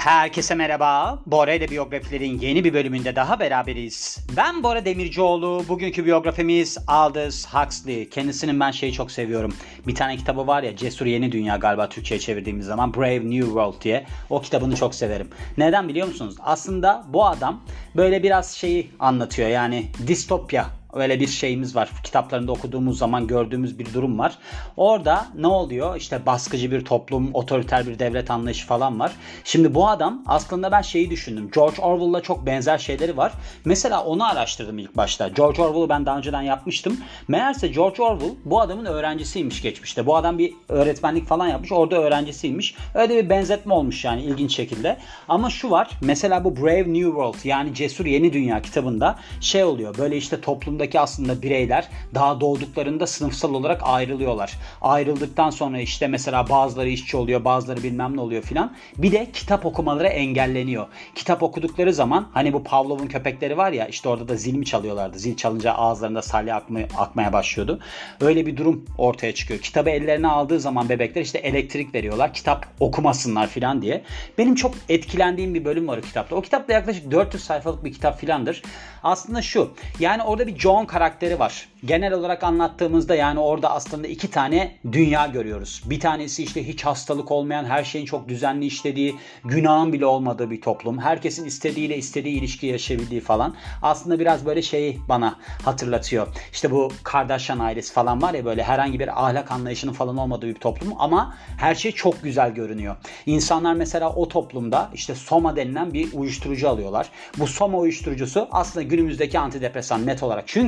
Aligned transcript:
Herkese 0.00 0.54
merhaba. 0.54 1.18
Bora 1.26 1.52
ile 1.52 1.68
biyografilerin 1.68 2.38
yeni 2.38 2.64
bir 2.64 2.74
bölümünde 2.74 3.16
daha 3.16 3.40
beraberiz. 3.40 4.26
Ben 4.36 4.62
Bora 4.62 4.84
Demircioğlu. 4.84 5.64
Bugünkü 5.68 6.04
biyografimiz 6.04 6.78
Aldous 6.86 7.46
Huxley. 7.46 8.08
Kendisinin 8.08 8.60
ben 8.60 8.70
şeyi 8.70 8.92
çok 8.92 9.10
seviyorum. 9.10 9.54
Bir 9.86 9.94
tane 9.94 10.16
kitabı 10.16 10.46
var 10.46 10.62
ya 10.62 10.76
Cesur 10.76 11.06
Yeni 11.06 11.32
Dünya 11.32 11.56
galiba 11.56 11.88
Türkçe'ye 11.88 12.20
çevirdiğimiz 12.20 12.66
zaman 12.66 12.94
Brave 12.94 13.30
New 13.30 13.46
World 13.46 13.82
diye. 13.82 14.06
O 14.30 14.40
kitabını 14.40 14.76
çok 14.76 14.94
severim. 14.94 15.28
Neden 15.58 15.88
biliyor 15.88 16.06
musunuz? 16.06 16.34
Aslında 16.40 17.04
bu 17.08 17.26
adam 17.26 17.62
böyle 17.96 18.22
biraz 18.22 18.50
şeyi 18.50 18.90
anlatıyor. 18.98 19.48
Yani 19.48 19.86
distopya 20.06 20.79
Öyle 20.92 21.20
bir 21.20 21.26
şeyimiz 21.26 21.76
var. 21.76 21.90
Kitaplarında 22.04 22.52
okuduğumuz 22.52 22.98
zaman 22.98 23.26
gördüğümüz 23.26 23.78
bir 23.78 23.94
durum 23.94 24.18
var. 24.18 24.38
Orada 24.76 25.26
ne 25.34 25.46
oluyor? 25.46 25.96
İşte 25.96 26.26
baskıcı 26.26 26.70
bir 26.70 26.84
toplum, 26.84 27.34
otoriter 27.34 27.86
bir 27.86 27.98
devlet 27.98 28.30
anlayışı 28.30 28.66
falan 28.66 29.00
var. 29.00 29.12
Şimdi 29.44 29.74
bu 29.74 29.88
adam 29.88 30.22
aslında 30.26 30.72
ben 30.72 30.82
şeyi 30.82 31.10
düşündüm. 31.10 31.50
George 31.54 31.82
Orwell'la 31.82 32.20
çok 32.20 32.46
benzer 32.46 32.78
şeyleri 32.78 33.16
var. 33.16 33.32
Mesela 33.64 34.04
onu 34.04 34.24
araştırdım 34.24 34.78
ilk 34.78 34.96
başta. 34.96 35.28
George 35.28 35.62
Orwell'ı 35.62 35.88
ben 35.88 36.06
daha 36.06 36.18
önceden 36.18 36.42
yapmıştım. 36.42 37.00
Meğerse 37.28 37.68
George 37.68 38.02
Orwell 38.02 38.34
bu 38.44 38.60
adamın 38.60 38.84
öğrencisiymiş 38.84 39.62
geçmişte. 39.62 40.06
Bu 40.06 40.16
adam 40.16 40.38
bir 40.38 40.52
öğretmenlik 40.68 41.26
falan 41.26 41.46
yapmış. 41.46 41.72
Orada 41.72 41.96
öğrencisiymiş. 41.96 42.74
Öyle 42.94 43.24
bir 43.24 43.30
benzetme 43.30 43.74
olmuş 43.74 44.04
yani 44.04 44.22
ilginç 44.22 44.56
şekilde. 44.56 44.96
Ama 45.28 45.50
şu 45.50 45.70
var. 45.70 45.90
Mesela 46.02 46.44
bu 46.44 46.56
Brave 46.56 46.92
New 46.92 47.04
World 47.04 47.44
yani 47.44 47.74
Cesur 47.74 48.06
Yeni 48.06 48.32
Dünya 48.32 48.62
kitabında 48.62 49.18
şey 49.40 49.64
oluyor. 49.64 49.98
Böyle 49.98 50.16
işte 50.16 50.40
toplum 50.40 50.79
toplumdaki 50.80 51.00
aslında 51.00 51.42
bireyler 51.42 51.88
daha 52.14 52.40
doğduklarında 52.40 53.06
sınıfsal 53.06 53.54
olarak 53.54 53.80
ayrılıyorlar. 53.84 54.58
Ayrıldıktan 54.80 55.50
sonra 55.50 55.80
işte 55.80 56.06
mesela 56.08 56.48
bazıları 56.48 56.88
işçi 56.88 57.16
oluyor, 57.16 57.44
bazıları 57.44 57.82
bilmem 57.82 58.16
ne 58.16 58.20
oluyor 58.20 58.42
filan. 58.42 58.72
Bir 58.98 59.12
de 59.12 59.30
kitap 59.32 59.66
okumaları 59.66 60.08
engelleniyor. 60.08 60.86
Kitap 61.14 61.42
okudukları 61.42 61.92
zaman 61.92 62.28
hani 62.34 62.52
bu 62.52 62.64
Pavlov'un 62.64 63.06
köpekleri 63.06 63.56
var 63.56 63.72
ya 63.72 63.86
işte 63.86 64.08
orada 64.08 64.28
da 64.28 64.36
zil 64.36 64.54
mi 64.54 64.64
çalıyorlardı. 64.64 65.18
Zil 65.18 65.36
çalınca 65.36 65.72
ağızlarında 65.72 66.22
salya 66.22 66.56
akmaya, 66.56 66.88
akmaya 66.96 67.32
başlıyordu. 67.32 67.80
Öyle 68.20 68.46
bir 68.46 68.56
durum 68.56 68.84
ortaya 68.98 69.34
çıkıyor. 69.34 69.60
Kitabı 69.60 69.90
ellerine 69.90 70.28
aldığı 70.28 70.60
zaman 70.60 70.88
bebekler 70.88 71.22
işte 71.22 71.38
elektrik 71.38 71.94
veriyorlar. 71.94 72.34
Kitap 72.34 72.66
okumasınlar 72.80 73.46
filan 73.46 73.82
diye. 73.82 74.02
Benim 74.38 74.54
çok 74.54 74.74
etkilendiğim 74.88 75.54
bir 75.54 75.64
bölüm 75.64 75.88
var 75.88 75.98
o 75.98 76.00
kitapta. 76.00 76.36
O 76.36 76.42
kitapta 76.42 76.72
yaklaşık 76.72 77.10
400 77.10 77.44
sayfalık 77.44 77.84
bir 77.84 77.92
kitap 77.92 78.20
filandır. 78.20 78.62
Aslında 79.02 79.42
şu. 79.42 79.70
Yani 79.98 80.22
orada 80.22 80.46
bir 80.46 80.58
John 80.70 80.84
karakteri 80.84 81.38
var. 81.38 81.68
Genel 81.84 82.12
olarak 82.12 82.44
anlattığımızda 82.44 83.14
yani 83.14 83.40
orada 83.40 83.70
aslında 83.70 84.06
iki 84.06 84.30
tane 84.30 84.76
dünya 84.92 85.26
görüyoruz. 85.26 85.82
Bir 85.84 86.00
tanesi 86.00 86.42
işte 86.42 86.68
hiç 86.68 86.84
hastalık 86.86 87.30
olmayan, 87.30 87.64
her 87.64 87.84
şeyin 87.84 88.06
çok 88.06 88.28
düzenli 88.28 88.66
işlediği, 88.66 89.16
günahın 89.44 89.92
bile 89.92 90.06
olmadığı 90.06 90.50
bir 90.50 90.60
toplum. 90.60 90.98
Herkesin 90.98 91.44
istediğiyle 91.44 91.96
istediği 91.96 92.38
ilişki 92.38 92.66
yaşayabildiği 92.66 93.20
falan. 93.20 93.54
Aslında 93.82 94.18
biraz 94.18 94.46
böyle 94.46 94.62
şeyi 94.62 94.98
bana 95.08 95.38
hatırlatıyor. 95.64 96.26
İşte 96.52 96.70
bu 96.70 96.92
Kardashian 97.02 97.58
ailesi 97.58 97.92
falan 97.92 98.22
var 98.22 98.34
ya 98.34 98.44
böyle 98.44 98.62
herhangi 98.62 98.98
bir 99.00 99.24
ahlak 99.24 99.50
anlayışının 99.52 99.92
falan 99.92 100.16
olmadığı 100.16 100.46
bir 100.46 100.54
toplum 100.54 100.92
ama 100.98 101.34
her 101.56 101.74
şey 101.74 101.92
çok 101.92 102.22
güzel 102.22 102.54
görünüyor. 102.54 102.96
İnsanlar 103.26 103.74
mesela 103.74 104.12
o 104.14 104.28
toplumda 104.28 104.90
işte 104.94 105.14
Soma 105.14 105.56
denilen 105.56 105.92
bir 105.92 106.12
uyuşturucu 106.12 106.68
alıyorlar. 106.68 107.10
Bu 107.38 107.46
Soma 107.46 107.78
uyuşturucusu 107.78 108.48
aslında 108.50 108.82
günümüzdeki 108.82 109.38
antidepresan 109.38 110.06
net 110.06 110.22
olarak. 110.22 110.44
Çünkü 110.46 110.59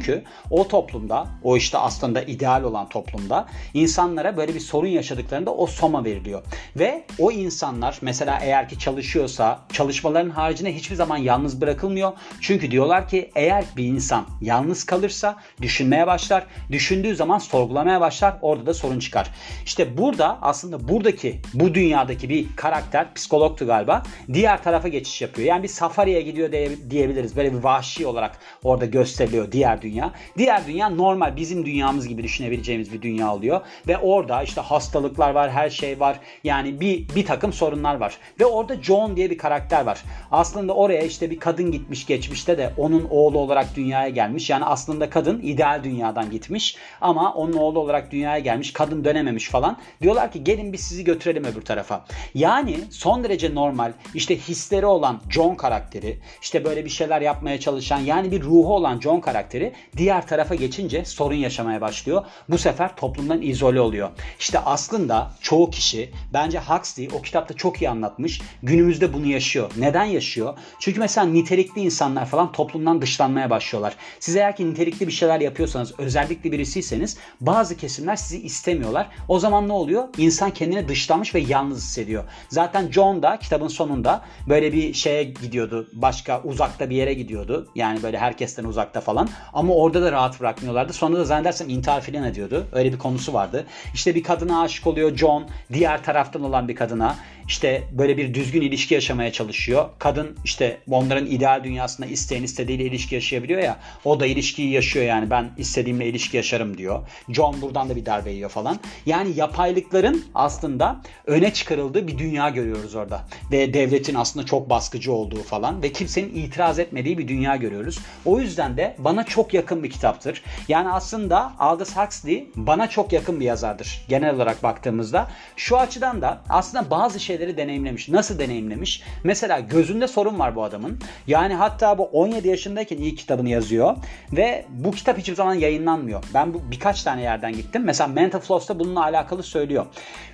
o 0.51 0.69
toplumda, 0.69 1.27
o 1.43 1.57
işte 1.57 1.79
aslında 1.79 2.23
ideal 2.23 2.63
olan 2.63 2.89
toplumda 2.89 3.47
insanlara 3.75 4.37
böyle 4.37 4.55
bir 4.55 4.61
sorun 4.61 4.89
yaşadıklarında 4.89 5.55
o 5.55 5.67
soma 5.67 6.05
veriliyor. 6.05 6.43
Ve 6.77 7.05
o 7.19 7.33
insanlar 7.33 7.99
mesela 8.03 8.39
eğer 8.43 8.69
ki 8.69 8.79
çalışıyorsa 8.79 9.61
çalışmaların 9.73 10.31
haricinde 10.31 10.75
hiçbir 10.75 10.97
zaman 10.97 11.17
yalnız 11.17 11.61
bırakılmıyor. 11.61 12.13
Çünkü 12.41 12.71
diyorlar 12.71 13.09
ki 13.09 13.31
eğer 13.35 13.65
bir 13.77 13.85
insan 13.85 14.27
yalnız 14.41 14.85
kalırsa 14.85 15.37
düşünmeye 15.63 16.07
başlar. 16.07 16.47
Düşündüğü 16.71 17.17
zaman 17.17 17.39
sorgulamaya 17.39 18.01
başlar. 18.01 18.35
Orada 18.43 18.67
da 18.67 18.75
sorun 18.75 18.99
çıkar. 18.99 19.31
İşte 19.65 19.99
burada 19.99 20.39
aslında 20.43 20.89
buradaki 20.89 21.41
bu 21.55 21.75
dünyadaki 21.75 22.29
bir 22.29 22.47
karakter 22.57 23.15
psikologtu 23.15 23.67
galiba. 23.67 24.03
Diğer 24.33 24.63
tarafa 24.63 24.89
geçiş 24.89 25.23
yapıyor. 25.23 25.49
Yani 25.49 25.63
bir 25.63 25.69
safariye 25.69 26.23
gidiyor 26.23 26.53
diyebiliriz. 26.91 27.37
Böyle 27.37 27.53
bir 27.53 27.59
vahşi 27.59 28.07
olarak 28.07 28.39
orada 28.65 28.87
gösteriliyor 28.87 29.53
diğer 29.53 29.82
dünya. 29.83 30.13
Diğer 30.39 30.67
dünya 30.67 30.89
normal 30.89 31.37
bizim 31.37 31.67
dünyamız 31.67 32.09
gibi 32.09 32.23
düşünebileceğimiz 32.23 32.93
bir 32.93 33.03
dünya 33.03 33.35
oluyor. 33.35 33.61
Ve 33.89 33.99
orada 33.99 34.43
işte 34.43 34.61
hastalıklar 34.61 35.31
var, 35.31 35.51
her 35.51 35.71
şey 35.71 36.01
var. 36.01 36.21
Yani 36.45 36.81
bir, 36.81 37.09
bir 37.15 37.27
takım 37.27 37.53
sorunlar 37.53 37.95
var. 37.95 38.17
Ve 38.41 38.47
orada 38.47 38.83
John 38.83 39.17
diye 39.17 39.31
bir 39.31 39.39
karakter 39.39 39.87
var. 39.87 40.03
Aslında 40.31 40.75
oraya 40.75 41.03
işte 41.03 41.31
bir 41.31 41.41
kadın 41.41 41.71
gitmiş 41.71 42.07
geçmişte 42.07 42.59
de 42.59 42.73
onun 42.77 43.07
oğlu 43.11 43.39
olarak 43.39 43.77
dünyaya 43.77 44.09
gelmiş. 44.09 44.51
Yani 44.51 44.65
aslında 44.65 45.11
kadın 45.11 45.41
ideal 45.43 45.85
dünyadan 45.85 46.31
gitmiş. 46.31 46.77
Ama 47.01 47.35
onun 47.35 47.53
oğlu 47.53 47.79
olarak 47.79 48.13
dünyaya 48.13 48.39
gelmiş. 48.39 48.73
Kadın 48.73 49.05
dönememiş 49.05 49.49
falan. 49.49 49.79
Diyorlar 50.03 50.33
ki 50.33 50.45
gelin 50.45 50.73
biz 50.73 50.81
sizi 50.81 51.05
götürelim 51.05 51.45
öbür 51.45 51.63
tarafa. 51.63 52.05
Yani 52.35 52.77
son 52.91 53.25
derece 53.25 53.55
normal 53.55 53.93
işte 54.15 54.37
hisleri 54.37 54.87
olan 54.87 55.21
John 55.31 55.55
karakteri 55.55 56.19
işte 56.43 56.65
böyle 56.65 56.85
bir 56.85 56.91
şeyler 56.91 57.21
yapmaya 57.21 57.61
çalışan 57.61 57.99
yani 58.01 58.31
bir 58.31 58.43
ruhu 58.43 58.75
olan 58.75 59.01
John 59.01 59.21
karakteri 59.21 59.72
diğer 59.97 60.27
tarafa 60.27 60.55
geçince 60.55 61.05
sorun 61.05 61.35
yaşamaya 61.35 61.81
başlıyor. 61.81 62.25
Bu 62.49 62.59
sefer 62.59 62.97
toplumdan 62.97 63.43
izole 63.43 63.81
oluyor. 63.81 64.11
İşte 64.41 64.59
aslında 64.59 65.31
çoğu 65.41 65.71
kişi 65.71 66.13
bence 66.33 66.61
Huxley 66.61 67.09
o 67.19 67.23
kitapta 67.23 67.55
çok 67.55 67.83
iyi 67.83 67.91
anlatmış. 67.91 68.41
Günümüzde 68.63 69.15
bunu 69.15 69.27
yaşıyor. 69.27 69.71
Neden 69.79 70.05
yaşıyor? 70.05 70.59
Çünkü 70.79 71.01
mesela 71.01 71.27
nitelikli 71.27 71.81
insanlar 71.81 72.27
falan 72.27 72.53
toplumdan 72.53 73.03
dışlanmaya 73.03 73.51
başlıyorlar. 73.51 73.97
Siz 74.21 74.37
eğer 74.37 74.57
ki 74.57 74.71
nitelikli 74.71 75.07
bir 75.07 75.13
şeyler 75.13 75.41
yapıyorsanız, 75.41 75.95
özellikle 75.99 76.53
birisiyseniz 76.53 77.17
bazı 77.41 77.77
kesimler 77.77 78.17
sizi 78.17 78.43
istemiyorlar. 78.43 79.09
O 79.29 79.39
zaman 79.39 79.69
ne 79.69 79.73
oluyor? 79.73 80.09
İnsan 80.19 80.51
kendini 80.51 80.89
dışlanmış 80.89 81.35
ve 81.35 81.41
yalnız 81.41 81.79
hissediyor. 81.79 82.25
Zaten 82.49 82.91
John 82.91 83.23
da 83.23 83.39
kitabın 83.39 83.69
sonunda 83.69 84.25
böyle 84.49 84.73
bir 84.73 84.95
şeye 84.95 85.25
gidiyordu. 85.25 85.89
Başka 85.93 86.43
uzakta 86.43 86.91
bir 86.91 86.97
yere 86.97 87.15
gidiyordu. 87.15 87.69
Yani 87.75 88.03
böyle 88.03 88.19
herkesten 88.19 88.65
uzakta 88.65 89.01
falan. 89.01 89.29
Ama 89.53 89.62
orada 89.71 90.03
da 90.03 90.13
rahat 90.13 90.41
bırakmıyorlardı. 90.41 90.93
Sonra 90.93 91.17
da 91.17 91.25
zannedersem 91.25 91.69
intihar 91.69 92.01
filan 92.01 92.25
ediyordu. 92.25 92.67
Öyle 92.73 92.93
bir 92.93 92.99
konusu 92.99 93.33
vardı. 93.33 93.67
İşte 93.95 94.15
bir 94.15 94.23
kadına 94.23 94.61
aşık 94.63 94.87
oluyor 94.87 95.17
John. 95.17 95.47
Diğer 95.73 96.05
taraftan 96.05 96.43
olan 96.43 96.69
bir 96.69 96.77
kadına 96.77 97.17
işte 97.49 97.83
böyle 97.93 98.17
bir 98.17 98.35
düzgün 98.35 98.61
ilişki 98.61 98.95
yaşamaya 98.95 99.33
çalışıyor. 99.33 99.89
Kadın 99.99 100.37
işte 100.45 100.79
onların 100.91 101.27
ideal 101.27 101.65
dünyasında 101.65 102.07
isteyen 102.07 102.43
istediğiyle 102.43 102.85
ilişki 102.85 103.15
yaşayabiliyor 103.15 103.61
ya. 103.61 103.77
O 104.05 104.21
da 104.21 104.27
ilişkiyi 104.27 104.71
yaşıyor 104.71 105.05
yani 105.05 105.31
ben 105.31 105.51
istediğimle 105.59 106.07
ilişki 106.07 106.37
yaşarım 106.37 106.79
diyor. 106.79 107.09
John 107.29 107.63
buradan 107.63 107.89
da 107.89 107.97
bir 107.97 108.07
darbe 108.07 108.31
yiyor 108.31 108.51
falan. 108.51 108.79
Yani 109.07 109.33
yapaylıkların 109.37 110.25
aslında 110.35 111.01
öne 111.27 111.53
çıkarıldığı 111.53 112.09
bir 112.09 112.19
dünya 112.19 112.49
görüyoruz 112.49 112.95
orada. 112.95 113.21
Ve 113.53 113.75
devletin 113.75 114.15
aslında 114.15 114.47
çok 114.47 114.71
baskıcı 114.71 115.13
olduğu 115.13 115.43
falan 115.43 115.83
ve 115.83 115.93
kimsenin 115.93 116.35
itiraz 116.35 116.79
etmediği 116.79 117.19
bir 117.19 117.29
dünya 117.29 117.57
görüyoruz. 117.57 117.99
O 118.25 118.41
yüzden 118.41 118.77
de 118.77 118.97
bana 118.99 119.25
çok 119.25 119.42
yakın 119.55 119.83
bir 119.83 119.91
kitaptır. 119.91 120.43
Yani 120.69 120.89
aslında 120.89 121.53
Aldous 121.59 121.97
Huxley 121.97 122.51
bana 122.57 122.91
çok 122.91 123.13
yakın 123.13 123.41
bir 123.41 123.45
yazardır. 123.45 124.05
Genel 124.09 124.35
olarak 124.35 124.63
baktığımızda. 124.63 125.29
Şu 125.57 125.79
açıdan 125.79 126.23
da 126.23 126.41
aslında 126.49 126.91
bazı 126.91 127.21
şeyleri 127.21 127.57
deneyimlemiş. 127.57 128.09
Nasıl 128.09 128.39
deneyimlemiş? 128.39 129.03
Mesela 129.25 129.61
gözünde 129.61 130.09
sorun 130.09 130.39
var 130.39 130.57
bu 130.57 130.65
adamın. 130.65 131.01
Yani 131.27 131.55
hatta 131.55 131.99
bu 131.99 132.05
17 132.05 132.49
yaşındayken 132.49 132.97
ilk 132.97 133.19
kitabını 133.19 133.49
yazıyor 133.49 133.97
ve 134.33 134.67
bu 134.69 134.91
kitap 134.91 135.19
hiçbir 135.19 135.35
zaman 135.35 135.55
yayınlanmıyor. 135.55 136.25
Ben 136.35 136.55
bu 136.55 136.63
birkaç 136.71 137.03
tane 137.03 137.23
yerden 137.23 137.53
gittim. 137.53 137.83
Mesela 137.85 138.09
Mental 138.09 138.41
Floss'ta 138.41 138.79
bununla 138.79 139.03
alakalı 139.03 139.43
söylüyor. 139.43 139.87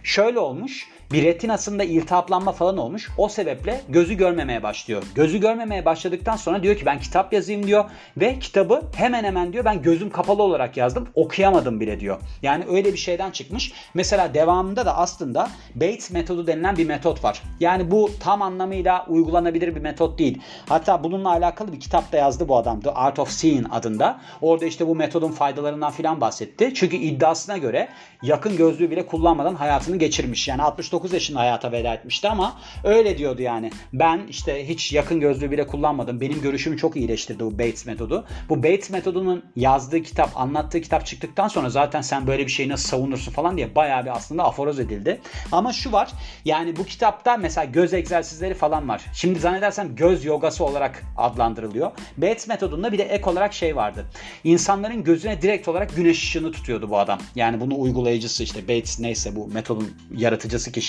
Şöyle 0.03 0.39
olmuş 0.39 0.89
bir 1.13 1.25
retinasında 1.25 1.85
iltihaplanma 1.85 2.53
falan 2.53 2.79
olmuş. 2.79 3.09
O 3.19 3.29
sebeple 3.29 3.81
gözü 3.89 4.15
görmemeye 4.15 4.63
başlıyor. 4.63 5.03
Gözü 5.15 5.39
görmemeye 5.41 5.85
başladıktan 5.85 6.37
sonra 6.37 6.63
diyor 6.63 6.77
ki 6.77 6.87
ben 6.87 7.01
kitap 7.01 7.33
yazayım 7.33 7.67
diyor 7.67 7.85
ve 8.17 8.39
kitabı 8.39 8.83
hemen 8.95 9.25
hemen 9.25 9.53
diyor 9.53 9.65
ben 9.65 9.83
gözüm 9.83 10.11
kapalı 10.11 10.43
olarak 10.43 10.77
yazdım. 10.77 11.09
Okuyamadım 11.15 11.81
bile 11.81 12.01
diyor. 12.01 12.21
Yani 12.43 12.65
öyle 12.71 12.93
bir 12.93 12.99
şeyden 12.99 13.31
çıkmış. 13.31 13.73
Mesela 13.95 14.35
devamında 14.35 14.87
da 14.87 14.97
aslında 14.97 15.49
Bates 15.75 16.11
metodu 16.11 16.47
denilen 16.47 16.77
bir 16.77 16.87
metot 16.87 17.25
var. 17.25 17.43
Yani 17.61 17.91
bu 17.91 18.11
tam 18.21 18.43
anlamıyla 18.43 19.07
uygulanabilir 19.09 19.77
bir 19.77 19.81
metot 19.81 20.19
değil. 20.19 20.41
Hatta 20.69 21.05
bununla 21.05 21.31
alakalı 21.31 21.73
bir 21.73 21.81
kitap 21.81 22.13
da 22.13 22.17
yazdı 22.17 22.49
bu 22.49 22.57
adam. 22.57 22.81
The 22.81 22.91
Art 22.91 23.19
of 23.19 23.31
Seeing 23.31 23.67
adında. 23.71 24.21
Orada 24.43 24.67
işte 24.67 24.87
bu 24.87 24.95
metodun 24.95 25.33
faydalarından 25.33 25.91
filan 25.91 26.21
bahsetti. 26.21 26.75
Çünkü 26.75 26.97
iddiasına 26.97 27.59
göre 27.59 27.89
yakın 28.23 28.57
gözlüğü 28.57 28.91
bile 28.91 29.07
kullanmadan 29.07 29.55
hayatını 29.55 29.97
geçirmiş. 29.97 30.49
Yani 30.49 30.63
69 30.63 30.98
69 30.99 31.13
yaşında 31.13 31.41
hayata 31.41 31.73
veda 31.73 31.95
etmişti 31.95 32.29
ama 32.29 32.57
öyle 32.85 33.19
diyordu 33.19 33.43
yani. 33.43 33.71
Ben 33.93 34.21
işte 34.29 34.69
hiç 34.69 34.93
yakın 34.93 35.21
gözlüğü 35.21 35.51
bile 35.51 35.67
kullanmadım. 35.67 36.21
Benim 36.21 36.41
görüşümü 36.41 36.77
çok 36.77 36.97
iyileştirdi 36.97 37.45
bu 37.45 37.53
Bates 37.53 37.87
metodu. 37.87 38.25
Bu 38.49 38.63
Bates 38.63 38.91
metodunun 38.91 39.45
yazdığı 39.57 40.03
kitap, 40.03 40.31
anlattığı 40.37 40.81
kitap 40.81 41.07
çıktıktan 41.07 41.49
sonra 41.49 41.71
zaten 41.71 42.01
sen 42.01 42.27
böyle 42.27 42.47
bir 42.47 42.51
şeyi 42.51 42.69
nasıl 42.69 42.89
savunursun 42.89 43.33
falan 43.33 43.57
diye 43.57 43.75
bayağı 43.75 44.05
bir 44.05 44.17
aslında 44.17 44.45
aforoz 44.45 44.81
edildi. 44.81 45.21
Ama 45.53 45.73
şu 45.73 45.93
var 45.93 46.11
yani 46.45 46.77
bu 46.77 46.85
kitapta 46.85 47.37
mesela 47.37 47.65
göz 47.65 47.95
egzersizleri 47.95 48.55
falan 48.55 48.89
var. 48.89 49.03
Şimdi 49.15 49.39
zannedersem 49.39 49.97
göz 49.97 50.25
yogası 50.25 50.65
olarak 50.65 51.03
adlandırılıyor. 51.17 51.91
Bates 52.17 52.49
metodunda 52.49 52.93
bir 52.93 52.99
de 52.99 53.03
ek 53.03 53.31
olarak 53.31 53.55
şey 53.55 53.77
vardı. 53.77 54.07
İnsanların 54.45 55.05
gözüne 55.05 55.43
direkt 55.43 55.69
olarak 55.69 55.97
güneş 55.97 56.23
ışığını 56.23 56.53
tutuyordu 56.53 56.91
bu 56.91 56.99
adam. 56.99 57.19
Yani 57.35 57.61
bunu 57.61 57.81
uygulayıcısı 57.81 58.43
işte 58.43 58.63
Bates 58.63 59.01
neyse 59.01 59.37
bu 59.37 59.47
metodun 59.47 59.91
yaratıcısı 60.17 60.73
kişi. 60.73 60.88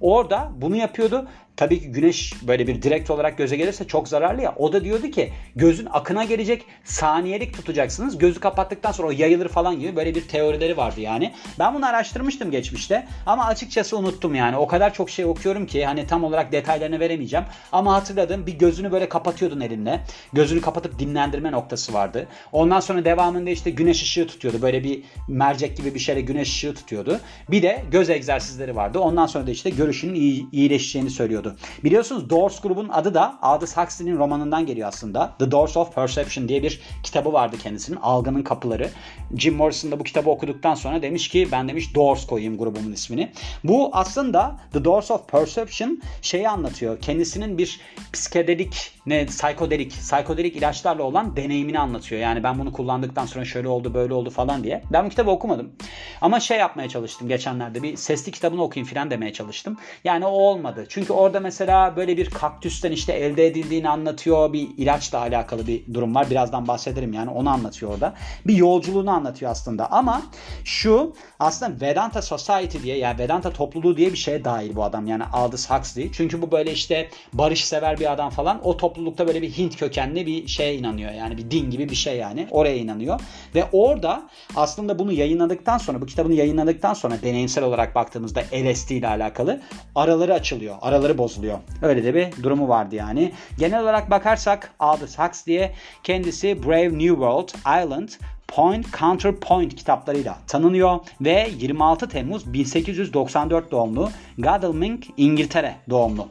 Orada 0.00 0.50
bunu 0.56 0.76
yapıyordu 0.76 1.28
tabii 1.58 1.80
ki 1.80 1.92
güneş 1.92 2.32
böyle 2.42 2.66
bir 2.66 2.82
direkt 2.82 3.10
olarak 3.10 3.38
göze 3.38 3.56
gelirse 3.56 3.86
çok 3.86 4.08
zararlı 4.08 4.42
ya. 4.42 4.54
O 4.56 4.72
da 4.72 4.84
diyordu 4.84 5.10
ki 5.10 5.32
gözün 5.56 5.88
akına 5.92 6.24
gelecek 6.24 6.64
saniyelik 6.84 7.54
tutacaksınız. 7.54 8.18
Gözü 8.18 8.40
kapattıktan 8.40 8.92
sonra 8.92 9.08
o 9.08 9.10
yayılır 9.10 9.48
falan 9.48 9.78
gibi 9.78 9.96
böyle 9.96 10.14
bir 10.14 10.28
teorileri 10.28 10.76
vardı 10.76 11.00
yani. 11.00 11.32
Ben 11.58 11.74
bunu 11.74 11.86
araştırmıştım 11.86 12.50
geçmişte 12.50 13.06
ama 13.26 13.46
açıkçası 13.46 13.98
unuttum 13.98 14.34
yani. 14.34 14.56
O 14.56 14.66
kadar 14.66 14.94
çok 14.94 15.10
şey 15.10 15.24
okuyorum 15.24 15.66
ki 15.66 15.86
hani 15.86 16.06
tam 16.06 16.24
olarak 16.24 16.52
detaylarını 16.52 17.00
veremeyeceğim. 17.00 17.46
Ama 17.72 17.94
hatırladım 17.94 18.46
bir 18.46 18.58
gözünü 18.58 18.92
böyle 18.92 19.08
kapatıyordun 19.08 19.60
elinle. 19.60 20.00
Gözünü 20.32 20.60
kapatıp 20.60 20.98
dinlendirme 20.98 21.52
noktası 21.52 21.92
vardı. 21.92 22.28
Ondan 22.52 22.80
sonra 22.80 23.04
devamında 23.04 23.50
işte 23.50 23.70
güneş 23.70 24.02
ışığı 24.02 24.26
tutuyordu. 24.26 24.62
Böyle 24.62 24.84
bir 24.84 25.02
mercek 25.28 25.76
gibi 25.76 25.94
bir 25.94 26.00
şeyle 26.00 26.20
güneş 26.20 26.48
ışığı 26.48 26.74
tutuyordu. 26.74 27.20
Bir 27.50 27.62
de 27.62 27.84
göz 27.90 28.10
egzersizleri 28.10 28.76
vardı. 28.76 28.98
Ondan 28.98 29.26
sonra 29.26 29.46
da 29.46 29.50
işte 29.50 29.70
görüşünün 29.70 30.14
iyi, 30.14 30.46
iyileşeceğini 30.52 31.10
söylüyordu 31.10 31.47
yapıyordu. 31.48 31.84
Biliyorsunuz 31.84 32.30
Doors 32.30 32.60
grubun 32.60 32.88
adı 32.88 33.14
da 33.14 33.38
Aldous 33.42 33.76
Huxley'nin 33.76 34.18
romanından 34.18 34.66
geliyor 34.66 34.88
aslında. 34.88 35.34
The 35.38 35.50
Doors 35.50 35.76
of 35.76 35.94
Perception 35.94 36.48
diye 36.48 36.62
bir 36.62 36.80
kitabı 37.02 37.32
vardı 37.32 37.56
kendisinin. 37.62 37.98
Algının 38.02 38.42
Kapıları. 38.42 38.90
Jim 39.36 39.54
Morrison 39.54 39.90
da 39.90 40.00
bu 40.00 40.04
kitabı 40.04 40.30
okuduktan 40.30 40.74
sonra 40.74 41.02
demiş 41.02 41.28
ki 41.28 41.48
ben 41.52 41.68
demiş 41.68 41.94
Doors 41.94 42.26
koyayım 42.26 42.58
grubumun 42.58 42.92
ismini. 42.92 43.32
Bu 43.64 43.90
aslında 43.92 44.56
The 44.72 44.84
Doors 44.84 45.10
of 45.10 45.28
Perception 45.28 46.00
şeyi 46.22 46.48
anlatıyor. 46.48 47.00
Kendisinin 47.00 47.58
bir 47.58 47.80
psikedelik 48.12 48.92
ne 49.06 49.26
psikodelik, 49.26 49.90
psikodelik 49.90 50.56
ilaçlarla 50.56 51.02
olan 51.02 51.36
deneyimini 51.36 51.78
anlatıyor. 51.78 52.20
Yani 52.20 52.42
ben 52.42 52.58
bunu 52.58 52.72
kullandıktan 52.72 53.26
sonra 53.26 53.44
şöyle 53.44 53.68
oldu, 53.68 53.94
böyle 53.94 54.14
oldu 54.14 54.30
falan 54.30 54.64
diye. 54.64 54.82
Ben 54.92 55.04
bu 55.04 55.08
kitabı 55.08 55.30
okumadım. 55.30 55.72
Ama 56.20 56.40
şey 56.40 56.58
yapmaya 56.58 56.88
çalıştım 56.88 57.28
geçenlerde 57.28 57.82
bir 57.82 57.96
sesli 57.96 58.32
kitabını 58.32 58.62
okuyayım 58.62 58.94
falan 58.94 59.10
demeye 59.10 59.32
çalıştım. 59.32 59.76
Yani 60.04 60.26
o 60.26 60.30
olmadı. 60.30 60.86
Çünkü 60.88 61.12
orada 61.12 61.37
mesela 61.40 61.96
böyle 61.96 62.16
bir 62.16 62.30
kaktüsten 62.30 62.92
işte 62.92 63.12
elde 63.12 63.46
edildiğini 63.46 63.88
anlatıyor. 63.88 64.52
Bir 64.52 64.68
ilaçla 64.76 65.18
alakalı 65.18 65.66
bir 65.66 65.94
durum 65.94 66.14
var. 66.14 66.30
Birazdan 66.30 66.68
bahsederim 66.68 67.12
yani 67.12 67.30
onu 67.30 67.50
anlatıyor 67.50 67.92
orada. 67.92 68.14
Bir 68.46 68.56
yolculuğunu 68.56 69.10
anlatıyor 69.10 69.50
aslında. 69.50 69.92
Ama 69.92 70.22
şu 70.64 71.12
aslında 71.38 71.86
Vedanta 71.86 72.22
Society 72.22 72.78
diye 72.82 72.98
yani 72.98 73.18
Vedanta 73.18 73.52
topluluğu 73.52 73.96
diye 73.96 74.12
bir 74.12 74.18
şeye 74.18 74.44
dahil 74.44 74.76
bu 74.76 74.84
adam. 74.84 75.06
Yani 75.06 75.24
Aldous 75.24 75.70
Huxley. 75.70 76.12
Çünkü 76.12 76.42
bu 76.42 76.52
böyle 76.52 76.72
işte 76.72 77.08
barış 77.32 77.64
sever 77.64 78.00
bir 78.00 78.12
adam 78.12 78.30
falan. 78.30 78.66
O 78.66 78.76
toplulukta 78.76 79.26
böyle 79.26 79.42
bir 79.42 79.50
Hint 79.50 79.76
kökenli 79.76 80.26
bir 80.26 80.46
şeye 80.46 80.76
inanıyor. 80.76 81.12
Yani 81.12 81.36
bir 81.36 81.50
din 81.50 81.70
gibi 81.70 81.88
bir 81.88 81.94
şey 81.94 82.16
yani. 82.16 82.48
Oraya 82.50 82.76
inanıyor. 82.76 83.20
Ve 83.54 83.64
orada 83.72 84.28
aslında 84.56 84.98
bunu 84.98 85.12
yayınladıktan 85.12 85.78
sonra 85.78 86.00
bu 86.00 86.06
kitabını 86.06 86.34
yayınladıktan 86.34 86.94
sonra 86.94 87.22
deneyimsel 87.22 87.64
olarak 87.64 87.94
baktığımızda 87.94 88.40
LSD 88.40 88.90
ile 88.90 89.08
alakalı 89.08 89.60
araları 89.94 90.34
açılıyor. 90.34 90.76
Araları 90.82 91.17
bozuluyor. 91.18 91.58
Öyle 91.82 92.04
de 92.04 92.14
bir 92.14 92.42
durumu 92.42 92.68
vardı 92.68 92.94
yani. 92.94 93.32
Genel 93.58 93.82
olarak 93.82 94.10
bakarsak 94.10 94.70
Aldous 94.78 95.18
Huxley'e 95.18 95.74
kendisi 96.02 96.62
Brave 96.62 96.88
New 96.88 97.08
World, 97.08 97.48
Island, 97.82 98.08
Point 98.48 98.98
Counterpoint 98.98 99.74
kitaplarıyla 99.74 100.38
tanınıyor 100.46 100.98
ve 101.20 101.50
26 101.58 102.08
Temmuz 102.08 102.52
1894 102.52 103.70
doğumlu 103.70 104.10
Godalming 104.38 105.04
İngiltere 105.16 105.74
doğumlu. 105.90 106.28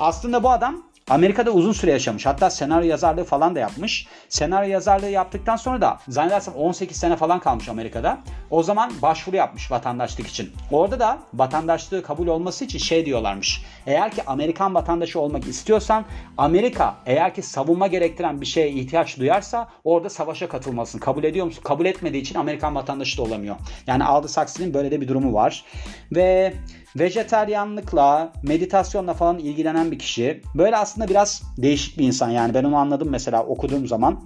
Aslında 0.00 0.42
bu 0.42 0.50
adam 0.50 0.82
Amerika'da 1.10 1.50
uzun 1.50 1.72
süre 1.72 1.90
yaşamış. 1.90 2.26
Hatta 2.26 2.50
senaryo 2.50 2.88
yazarlığı 2.88 3.24
falan 3.24 3.54
da 3.54 3.58
yapmış. 3.58 4.06
Senaryo 4.28 4.70
yazarlığı 4.70 5.08
yaptıktan 5.08 5.56
sonra 5.56 5.80
da 5.80 5.98
zannedersem 6.08 6.54
18 6.54 6.96
sene 6.96 7.16
falan 7.16 7.40
kalmış 7.40 7.68
Amerika'da. 7.68 8.18
O 8.50 8.62
zaman 8.62 8.92
başvuru 9.02 9.36
yapmış 9.36 9.70
vatandaşlık 9.70 10.26
için. 10.26 10.52
Orada 10.70 11.00
da 11.00 11.18
vatandaşlığı 11.34 12.02
kabul 12.02 12.26
olması 12.26 12.64
için 12.64 12.78
şey 12.78 13.06
diyorlarmış. 13.06 13.62
Eğer 13.86 14.10
ki 14.10 14.22
Amerikan 14.26 14.74
vatandaşı 14.74 15.20
olmak 15.20 15.46
istiyorsan 15.46 16.04
Amerika 16.38 16.96
eğer 17.06 17.34
ki 17.34 17.42
savunma 17.42 17.86
gerektiren 17.86 18.40
bir 18.40 18.46
şeye 18.46 18.70
ihtiyaç 18.70 19.18
duyarsa 19.18 19.68
orada 19.84 20.10
savaşa 20.10 20.48
katılmasın. 20.48 20.98
Kabul 20.98 21.24
ediyor 21.24 21.46
musun? 21.46 21.62
Kabul 21.64 21.86
etmediği 21.86 22.22
için 22.22 22.34
Amerikan 22.34 22.74
vatandaşı 22.74 23.18
da 23.18 23.22
olamıyor. 23.22 23.56
Yani 23.86 24.04
Aldous 24.04 24.36
Huxley'nin 24.36 24.74
böyle 24.74 24.90
de 24.90 25.00
bir 25.00 25.08
durumu 25.08 25.32
var. 25.34 25.64
Ve 26.12 26.54
vejeteryanlıkla, 26.96 28.32
meditasyonla 28.42 29.14
falan 29.14 29.38
ilgilenen 29.38 29.90
bir 29.90 29.98
kişi. 29.98 30.42
Böyle 30.54 30.76
aslında 30.76 30.97
biraz 31.08 31.42
değişik 31.58 31.98
bir 31.98 32.04
insan. 32.04 32.30
Yani 32.30 32.54
ben 32.54 32.64
onu 32.64 32.76
anladım 32.76 33.08
mesela 33.10 33.44
okuduğum 33.44 33.86
zaman 33.86 34.20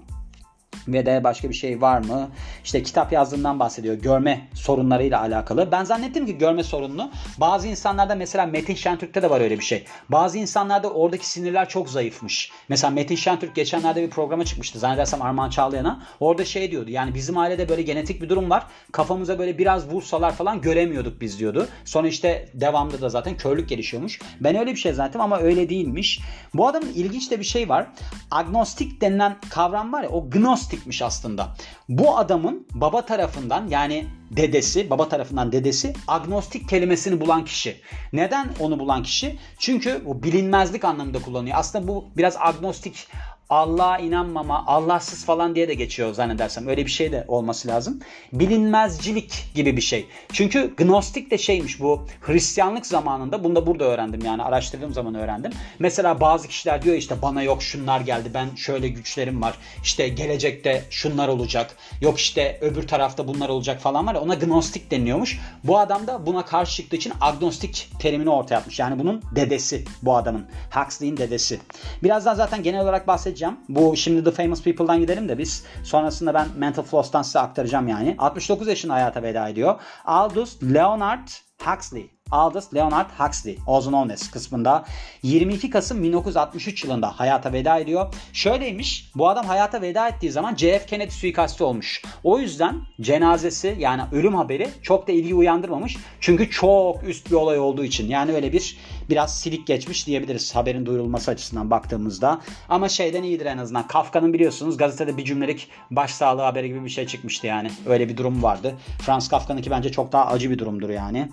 ve 0.88 1.06
de 1.06 1.24
başka 1.24 1.48
bir 1.48 1.54
şey 1.54 1.80
var 1.80 1.98
mı? 1.98 2.30
İşte 2.64 2.82
kitap 2.82 3.12
yazdığından 3.12 3.60
bahsediyor. 3.60 3.94
Görme 3.94 4.48
sorunlarıyla 4.54 5.20
alakalı. 5.20 5.72
Ben 5.72 5.84
zannettim 5.84 6.26
ki 6.26 6.38
görme 6.38 6.62
sorununu. 6.62 7.10
Bazı 7.38 7.68
insanlarda 7.68 8.14
mesela 8.14 8.46
Metin 8.46 8.74
Şentürk'te 8.74 9.22
de 9.22 9.30
var 9.30 9.40
öyle 9.40 9.58
bir 9.58 9.64
şey. 9.64 9.84
Bazı 10.08 10.38
insanlarda 10.38 10.90
oradaki 10.90 11.28
sinirler 11.28 11.68
çok 11.68 11.90
zayıfmış. 11.90 12.50
Mesela 12.68 12.90
Metin 12.90 13.16
Şentürk 13.16 13.54
geçenlerde 13.54 14.02
bir 14.02 14.10
programa 14.10 14.44
çıkmıştı. 14.44 14.78
Zannedersem 14.78 15.22
Armağan 15.22 15.50
Çağlayan'a. 15.50 16.02
Orada 16.20 16.44
şey 16.44 16.70
diyordu. 16.70 16.90
Yani 16.90 17.14
bizim 17.14 17.38
ailede 17.38 17.68
böyle 17.68 17.82
genetik 17.82 18.22
bir 18.22 18.28
durum 18.28 18.50
var. 18.50 18.66
Kafamıza 18.92 19.38
böyle 19.38 19.58
biraz 19.58 19.88
vursalar 19.88 20.32
falan 20.32 20.60
göremiyorduk 20.60 21.20
biz 21.20 21.38
diyordu. 21.38 21.68
Sonra 21.84 22.08
işte 22.08 22.48
devamlı 22.54 23.00
da 23.00 23.08
zaten 23.08 23.36
körlük 23.36 23.68
gelişiyormuş. 23.68 24.20
Ben 24.40 24.56
öyle 24.56 24.70
bir 24.70 24.76
şey 24.76 24.92
zannettim 24.92 25.20
ama 25.20 25.38
öyle 25.38 25.68
değilmiş. 25.68 26.20
Bu 26.54 26.68
adamın 26.68 26.88
ilginç 26.88 27.30
de 27.30 27.38
bir 27.38 27.44
şey 27.44 27.68
var. 27.68 27.86
Agnostik 28.30 29.00
denilen 29.00 29.36
kavram 29.50 29.92
var 29.92 30.02
ya 30.02 30.08
o 30.08 30.30
gnostik 30.30 30.71
agnostikmiş 30.72 31.02
aslında. 31.02 31.54
Bu 31.88 32.18
adamın 32.18 32.66
baba 32.74 33.06
tarafından 33.06 33.68
yani 33.68 34.06
dedesi, 34.30 34.90
baba 34.90 35.08
tarafından 35.08 35.52
dedesi 35.52 35.92
agnostik 36.08 36.68
kelimesini 36.68 37.20
bulan 37.20 37.44
kişi. 37.44 37.80
Neden 38.12 38.48
onu 38.60 38.78
bulan 38.78 39.02
kişi? 39.02 39.38
Çünkü 39.58 40.02
bu 40.06 40.22
bilinmezlik 40.22 40.84
anlamında 40.84 41.22
kullanıyor. 41.22 41.56
Aslında 41.58 41.88
bu 41.88 42.04
biraz 42.16 42.36
agnostik 42.38 43.08
Allah'a 43.52 43.98
inanmama, 43.98 44.64
Allahsız 44.66 45.24
falan 45.24 45.54
diye 45.54 45.68
de 45.68 45.74
geçiyor 45.74 46.14
zannedersem. 46.14 46.68
Öyle 46.68 46.86
bir 46.86 46.90
şey 46.90 47.12
de 47.12 47.24
olması 47.28 47.68
lazım. 47.68 48.00
Bilinmezcilik 48.32 49.44
gibi 49.54 49.76
bir 49.76 49.82
şey. 49.82 50.06
Çünkü 50.32 50.74
gnostik 50.76 51.30
de 51.30 51.38
şeymiş 51.38 51.80
bu 51.80 52.06
Hristiyanlık 52.20 52.86
zamanında. 52.86 53.44
Bunu 53.44 53.56
da 53.56 53.66
burada 53.66 53.84
öğrendim 53.84 54.20
yani 54.24 54.42
araştırdığım 54.42 54.92
zaman 54.92 55.14
öğrendim. 55.14 55.52
Mesela 55.78 56.20
bazı 56.20 56.48
kişiler 56.48 56.82
diyor 56.82 56.96
işte 56.96 57.22
bana 57.22 57.42
yok 57.42 57.62
şunlar 57.62 58.00
geldi 58.00 58.30
ben 58.34 58.48
şöyle 58.56 58.88
güçlerim 58.88 59.42
var. 59.42 59.54
İşte 59.82 60.08
gelecekte 60.08 60.84
şunlar 60.90 61.28
olacak. 61.28 61.76
Yok 62.00 62.18
işte 62.18 62.58
öbür 62.60 62.86
tarafta 62.86 63.28
bunlar 63.28 63.48
olacak 63.48 63.80
falan 63.80 64.06
var 64.06 64.14
ona 64.14 64.34
gnostik 64.34 64.90
deniliyormuş. 64.90 65.40
Bu 65.64 65.78
adam 65.78 66.06
da 66.06 66.26
buna 66.26 66.44
karşı 66.44 66.76
çıktığı 66.76 66.96
için 66.96 67.12
agnostik 67.20 67.88
terimini 67.98 68.30
ortaya 68.30 68.56
atmış. 68.56 68.78
Yani 68.78 68.98
bunun 68.98 69.22
dedesi 69.34 69.84
bu 70.02 70.16
adamın. 70.16 70.46
Huxley'in 70.70 71.16
dedesi. 71.16 71.60
Birazdan 72.02 72.34
zaten 72.34 72.62
genel 72.62 72.80
olarak 72.80 73.06
bahsedeceğim 73.06 73.41
bahsedeceğim. 73.42 73.56
Bu 73.68 73.96
şimdi 73.96 74.24
The 74.24 74.30
Famous 74.30 74.62
People'dan 74.62 75.00
gidelim 75.00 75.28
de 75.28 75.38
biz 75.38 75.64
sonrasında 75.82 76.34
ben 76.34 76.48
Mental 76.56 76.82
Floss'tan 76.82 77.22
size 77.22 77.38
aktaracağım 77.38 77.88
yani. 77.88 78.14
69 78.18 78.68
yaşında 78.68 78.94
hayata 78.94 79.22
veda 79.22 79.48
ediyor. 79.48 79.80
Aldous 80.04 80.62
Leonard 80.62 81.28
Huxley 81.64 82.10
Aldous 82.32 82.74
Leonard 82.74 83.10
Huxley, 83.18 83.58
as 83.66 84.30
kısmında 84.30 84.84
22 85.22 85.70
Kasım 85.70 86.02
1963 86.02 86.84
yılında 86.84 87.20
hayata 87.20 87.52
veda 87.52 87.78
ediyor. 87.78 88.14
Şöyleymiş, 88.32 89.10
bu 89.14 89.28
adam 89.28 89.46
hayata 89.46 89.82
veda 89.82 90.08
ettiği 90.08 90.30
zaman 90.30 90.54
JF 90.54 90.86
Kennedy 90.86 91.10
suikasti 91.10 91.64
olmuş. 91.64 92.02
O 92.24 92.38
yüzden 92.38 92.76
cenazesi 93.00 93.76
yani 93.78 94.02
ölüm 94.12 94.34
haberi 94.34 94.68
çok 94.82 95.08
da 95.08 95.12
ilgi 95.12 95.34
uyandırmamış. 95.34 95.96
Çünkü 96.20 96.50
çok 96.50 97.08
üst 97.08 97.30
bir 97.30 97.36
olay 97.36 97.58
olduğu 97.58 97.84
için. 97.84 98.08
Yani 98.08 98.32
öyle 98.32 98.52
bir 98.52 98.76
biraz 99.10 99.40
silik 99.40 99.66
geçmiş 99.66 100.06
diyebiliriz 100.06 100.56
haberin 100.56 100.86
duyurulması 100.86 101.30
açısından 101.30 101.70
baktığımızda. 101.70 102.40
Ama 102.68 102.88
şeyden 102.88 103.22
iyidir 103.22 103.46
en 103.46 103.58
azından. 103.58 103.86
Kafka'nın 103.86 104.32
biliyorsunuz 104.32 104.76
gazetede 104.76 105.16
bir 105.16 105.24
cümlelik 105.24 105.68
başsağlığı 105.90 106.42
haberi 106.42 106.68
gibi 106.68 106.84
bir 106.84 106.90
şey 106.90 107.06
çıkmıştı 107.06 107.46
yani. 107.46 107.70
Öyle 107.86 108.08
bir 108.08 108.16
durum 108.16 108.42
vardı. 108.42 108.74
Franz 109.02 109.28
Kafka'nınki 109.28 109.70
bence 109.70 109.92
çok 109.92 110.12
daha 110.12 110.26
acı 110.26 110.50
bir 110.50 110.58
durumdur 110.58 110.90
yani. 110.90 111.28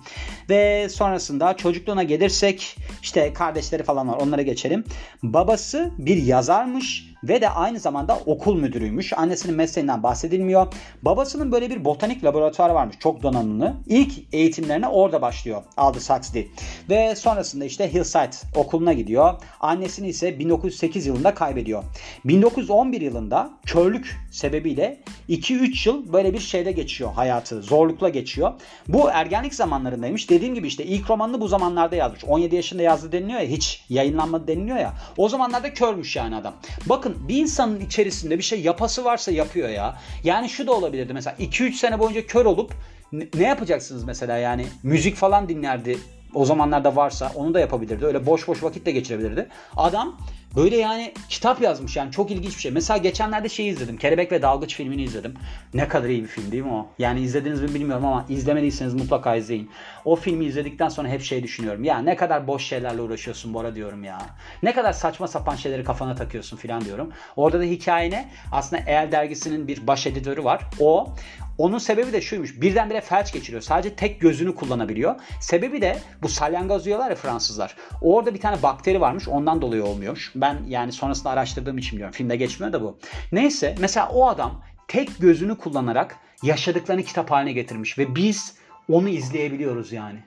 Ve 0.48 0.88
sonrasında 0.92 1.56
çocukluğuna 1.56 2.02
gelirsek 2.02 2.76
işte 3.02 3.32
kardeşleri 3.32 3.82
falan 3.82 4.08
var 4.08 4.18
onlara 4.20 4.42
geçelim. 4.42 4.84
Babası 5.22 5.90
bir 5.98 6.16
yazarmış 6.22 7.10
ve 7.24 7.40
de 7.40 7.48
aynı 7.48 7.80
zamanda 7.80 8.18
okul 8.26 8.56
müdürüymüş. 8.60 9.12
Annesinin 9.12 9.56
mesleğinden 9.56 10.02
bahsedilmiyor. 10.02 10.66
Babasının 11.02 11.52
böyle 11.52 11.70
bir 11.70 11.84
botanik 11.84 12.24
laboratuvarı 12.24 12.74
varmış. 12.74 12.96
Çok 12.98 13.22
donanımlı. 13.22 13.74
İlk 13.86 14.12
eğitimlerine 14.32 14.88
orada 14.88 15.22
başlıyor 15.22 15.62
Aldous 15.76 16.10
Huxley. 16.10 16.50
Ve 16.90 17.14
sonrasında 17.16 17.64
işte 17.64 17.92
Hillside 17.92 18.30
okuluna 18.56 18.92
gidiyor. 18.92 19.34
Annesini 19.60 20.08
ise 20.08 20.38
1908 20.38 21.06
yılında 21.06 21.34
kaybediyor. 21.34 21.84
1911 22.24 23.00
yılında 23.00 23.50
körlük 23.66 24.16
sebebiyle 24.30 25.00
2-3 25.28 25.88
yıl 25.88 26.12
böyle 26.12 26.32
bir 26.32 26.38
şeyde 26.38 26.72
geçiyor 26.72 27.12
hayatı. 27.12 27.62
Zorlukla 27.62 28.08
geçiyor. 28.08 28.52
Bu 28.88 29.10
ergenlik 29.10 29.54
zamanlarındaymış. 29.54 30.30
Dediğim 30.30 30.54
gibi 30.54 30.66
işte 30.66 30.84
ilk 30.84 31.10
romanını 31.10 31.40
bu 31.40 31.48
zamanlarda 31.48 31.96
yazmış. 31.96 32.24
17 32.24 32.56
yaşında 32.56 32.82
yazdı 32.82 33.12
deniliyor 33.12 33.40
ya 33.40 33.46
hiç 33.46 33.84
yayınlanmadı 33.88 34.46
deniliyor 34.46 34.78
ya. 34.78 34.94
O 35.16 35.28
zamanlarda 35.28 35.74
körmüş 35.74 36.16
yani 36.16 36.36
adam. 36.36 36.54
Bakın 36.86 37.16
bir 37.28 37.36
insanın 37.36 37.80
içerisinde 37.80 38.38
bir 38.38 38.42
şey 38.42 38.60
yapası 38.60 39.04
varsa 39.04 39.32
yapıyor 39.32 39.68
ya. 39.68 39.98
Yani 40.24 40.48
şu 40.48 40.66
da 40.66 40.72
olabilirdi 40.72 41.12
mesela 41.12 41.36
2-3 41.36 41.72
sene 41.72 41.98
boyunca 41.98 42.26
kör 42.26 42.44
olup 42.44 42.72
ne 43.12 43.46
yapacaksınız 43.46 44.04
mesela 44.04 44.36
yani 44.36 44.66
müzik 44.82 45.16
falan 45.16 45.48
dinlerdi 45.48 45.98
o 46.34 46.44
zamanlarda 46.44 46.96
varsa 46.96 47.32
onu 47.34 47.54
da 47.54 47.60
yapabilirdi. 47.60 48.06
Öyle 48.06 48.26
boş 48.26 48.48
boş 48.48 48.62
vakit 48.62 48.86
de 48.86 48.90
geçirebilirdi. 48.90 49.48
Adam 49.76 50.16
böyle 50.56 50.76
yani 50.76 51.12
kitap 51.28 51.62
yazmış 51.62 51.96
yani 51.96 52.12
çok 52.12 52.30
ilginç 52.30 52.56
bir 52.56 52.60
şey. 52.60 52.72
Mesela 52.72 52.96
geçenlerde 52.96 53.48
şey 53.48 53.68
izledim. 53.68 53.96
Kelebek 53.96 54.32
ve 54.32 54.42
Dalgıç 54.42 54.74
filmini 54.74 55.02
izledim. 55.02 55.34
Ne 55.74 55.88
kadar 55.88 56.08
iyi 56.08 56.22
bir 56.22 56.28
film 56.28 56.52
değil 56.52 56.62
mi 56.62 56.72
o? 56.72 56.88
Yani 56.98 57.20
izlediniz 57.20 57.62
mi 57.62 57.74
bilmiyorum 57.74 58.04
ama 58.04 58.26
izlemediyseniz 58.28 58.94
mutlaka 58.94 59.36
izleyin. 59.36 59.70
O 60.04 60.16
filmi 60.16 60.44
izledikten 60.44 60.88
sonra 60.88 61.08
hep 61.08 61.22
şey 61.22 61.42
düşünüyorum. 61.42 61.84
Ya 61.84 61.98
ne 61.98 62.16
kadar 62.16 62.46
boş 62.46 62.64
şeylerle 62.64 63.00
uğraşıyorsun 63.02 63.54
Bora 63.54 63.74
diyorum 63.74 64.04
ya. 64.04 64.18
Ne 64.62 64.72
kadar 64.72 64.92
saçma 64.92 65.28
sapan 65.28 65.56
şeyleri 65.56 65.84
kafana 65.84 66.14
takıyorsun 66.14 66.56
filan 66.56 66.84
diyorum. 66.84 67.12
Orada 67.36 67.60
da 67.60 67.64
hikaye 67.64 68.10
ne? 68.10 68.28
Aslında 68.52 68.82
El 68.86 69.12
dergisinin 69.12 69.68
bir 69.68 69.86
baş 69.86 70.06
editörü 70.06 70.44
var. 70.44 70.64
O 70.80 71.14
onun 71.60 71.78
sebebi 71.78 72.12
de 72.12 72.20
şuymuş. 72.20 72.60
Birdenbire 72.60 73.00
felç 73.00 73.32
geçiriyor. 73.32 73.62
Sadece 73.62 73.94
tek 73.94 74.20
gözünü 74.20 74.54
kullanabiliyor. 74.54 75.14
Sebebi 75.40 75.80
de 75.80 75.98
bu 76.22 76.28
salyangoz 76.28 76.84
diyorlar 76.84 77.10
ya 77.10 77.16
Fransızlar. 77.16 77.76
Orada 78.02 78.34
bir 78.34 78.40
tane 78.40 78.62
bakteri 78.62 79.00
varmış. 79.00 79.28
Ondan 79.28 79.62
dolayı 79.62 79.84
olmuyormuş. 79.84 80.32
Ben 80.34 80.58
yani 80.68 80.92
sonrasında 80.92 81.30
araştırdığım 81.30 81.78
için 81.78 81.92
biliyorum. 81.92 82.14
Filmde 82.14 82.36
geçmiyor 82.36 82.72
da 82.72 82.82
bu. 82.82 82.98
Neyse 83.32 83.74
mesela 83.80 84.08
o 84.08 84.28
adam 84.28 84.62
tek 84.88 85.18
gözünü 85.18 85.58
kullanarak 85.58 86.16
yaşadıklarını 86.42 87.02
kitap 87.02 87.30
haline 87.30 87.52
getirmiş. 87.52 87.98
Ve 87.98 88.14
biz 88.14 88.54
onu 88.88 89.08
izleyebiliyoruz 89.08 89.92
yani. 89.92 90.18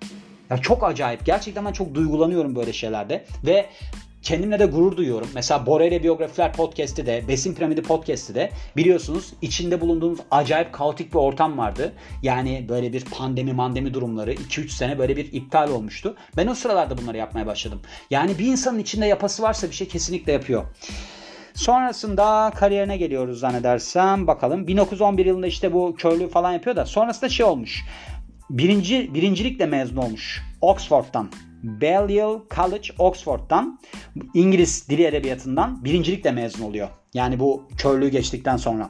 Ya 0.49 0.57
çok 0.57 0.83
acayip. 0.83 1.25
Gerçekten 1.25 1.65
ben 1.65 1.71
çok 1.71 1.95
duygulanıyorum 1.95 2.55
böyle 2.55 2.73
şeylerde. 2.73 3.25
Ve 3.45 3.65
kendimle 4.24 4.60
de 4.60 4.65
gurur 4.65 4.98
duyuyorum. 4.98 5.30
Mesela 5.36 5.65
Bora 5.65 5.86
ile 5.86 6.03
Biyografiler 6.03 6.53
Podcast'te 6.53 7.06
de, 7.06 7.24
Besin 7.27 7.56
Piramidi 7.56 7.82
Podcast'te 7.82 8.36
de 8.36 8.51
biliyorsunuz 8.77 9.34
içinde 9.42 9.82
bulunduğumuz 9.82 10.20
acayip 10.32 10.74
kaotik 10.74 11.13
bir 11.13 11.20
ortam 11.20 11.58
vardı. 11.58 11.94
Yani 12.22 12.65
böyle 12.70 12.94
bir 12.94 13.06
pandemi 13.06 13.53
mandemi 13.53 13.94
durumları 13.94 14.34
2-3 14.34 14.70
sene 14.70 15.00
böyle 15.00 15.18
bir 15.18 15.34
iptal 15.34 15.70
olmuştu. 15.72 16.15
Ben 16.38 16.48
o 16.48 16.56
sıralarda 16.56 16.98
bunları 16.98 17.18
yapmaya 17.18 17.46
başladım. 17.46 17.82
Yani 18.10 18.39
bir 18.39 18.46
insanın 18.46 18.80
içinde 18.80 19.06
yapası 19.06 19.44
varsa 19.44 19.70
bir 19.70 19.75
şey 19.75 19.88
kesinlikle 19.88 20.32
yapıyor. 20.32 20.63
Sonrasında 21.53 22.51
kariyerine 22.56 22.98
geliyoruz 22.98 23.39
zannedersem. 23.39 24.27
Bakalım 24.27 24.68
1911 24.68 25.25
yılında 25.25 25.48
işte 25.48 25.74
bu 25.74 25.96
körlüğü 25.98 26.30
falan 26.30 26.51
yapıyor 26.51 26.75
da 26.75 26.86
sonrasında 26.86 27.30
şey 27.30 27.46
olmuş. 27.46 27.86
Birinci, 28.50 29.13
birincilikle 29.13 29.65
mezun 29.65 29.97
olmuş. 29.97 30.41
Oxford'dan. 30.62 31.31
Balliol 31.63 32.39
College 32.55 32.88
Oxford'dan 33.00 33.79
İngiliz 34.33 34.89
dili 34.89 35.03
edebiyatından 35.03 35.85
birincilikle 35.85 36.31
mezun 36.31 36.63
oluyor. 36.63 36.88
Yani 37.13 37.39
bu 37.39 37.63
körlüğü 37.77 38.09
geçtikten 38.09 38.57
sonra. 38.57 38.89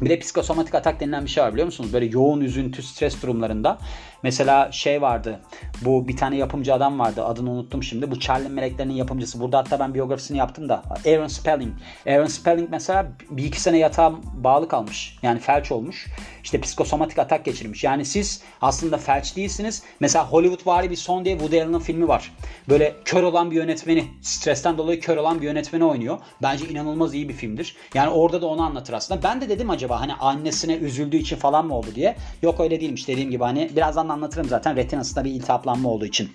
Bir 0.00 0.10
de 0.10 0.18
psikosomatik 0.18 0.74
atak 0.74 1.00
denilen 1.00 1.24
bir 1.24 1.30
şey 1.30 1.44
var 1.44 1.52
biliyor 1.52 1.66
musunuz? 1.66 1.92
Böyle 1.92 2.06
yoğun 2.06 2.40
üzüntü, 2.40 2.82
stres 2.82 3.22
durumlarında. 3.22 3.78
Mesela 4.22 4.72
şey 4.72 5.02
vardı. 5.02 5.40
Bu 5.82 6.08
bir 6.08 6.16
tane 6.16 6.36
yapımcı 6.36 6.74
adam 6.74 6.98
vardı. 6.98 7.24
Adını 7.24 7.50
unuttum 7.50 7.82
şimdi. 7.82 8.10
Bu 8.10 8.20
Charlie 8.20 8.48
Meleklerinin 8.48 8.94
yapımcısı. 8.94 9.40
Burada 9.40 9.58
hatta 9.58 9.78
ben 9.80 9.94
biyografisini 9.94 10.38
yaptım 10.38 10.68
da. 10.68 10.82
Aaron 11.06 11.26
Spelling. 11.26 11.72
Aaron 12.06 12.26
Spelling 12.26 12.70
mesela 12.70 13.06
bir 13.30 13.44
iki 13.44 13.60
sene 13.60 13.78
yatağa 13.78 14.12
bağlı 14.34 14.68
kalmış. 14.68 15.18
Yani 15.22 15.40
felç 15.40 15.72
olmuş. 15.72 16.06
İşte 16.44 16.60
psikosomatik 16.60 17.18
atak 17.18 17.44
geçirmiş. 17.44 17.84
Yani 17.84 18.04
siz 18.04 18.42
aslında 18.60 18.98
felç 18.98 19.36
değilsiniz. 19.36 19.82
Mesela 20.00 20.26
Hollywood 20.28 20.66
vari 20.66 20.90
bir 20.90 20.96
son 20.96 21.24
diye 21.24 21.34
Woody 21.34 21.62
Allen'ın 21.62 21.78
filmi 21.78 22.08
var. 22.08 22.32
Böyle 22.68 22.96
kör 23.04 23.22
olan 23.22 23.50
bir 23.50 23.56
yönetmeni, 23.56 24.04
stresten 24.22 24.78
dolayı 24.78 25.00
kör 25.00 25.16
olan 25.16 25.40
bir 25.40 25.46
yönetmeni 25.46 25.84
oynuyor. 25.84 26.18
Bence 26.42 26.68
inanılmaz 26.68 27.14
iyi 27.14 27.28
bir 27.28 27.34
filmdir. 27.34 27.76
Yani 27.94 28.10
orada 28.10 28.42
da 28.42 28.46
onu 28.46 28.62
anlatır 28.62 28.92
aslında. 28.92 29.22
Ben 29.22 29.40
de 29.40 29.48
dedim 29.48 29.70
acaba 29.70 30.00
hani 30.00 30.14
annesine 30.14 30.74
üzüldüğü 30.74 31.16
için 31.16 31.36
falan 31.36 31.66
mı 31.66 31.74
oldu 31.74 31.88
diye. 31.94 32.16
Yok 32.42 32.60
öyle 32.60 32.80
değilmiş 32.80 33.08
dediğim 33.08 33.30
gibi 33.30 33.44
hani 33.44 33.70
birazdan 33.76 34.09
anlatırım 34.10 34.48
zaten 34.48 34.76
retinasında 34.76 35.24
bir 35.24 35.30
iltihaplanma 35.30 35.88
olduğu 35.88 36.06
için. 36.06 36.30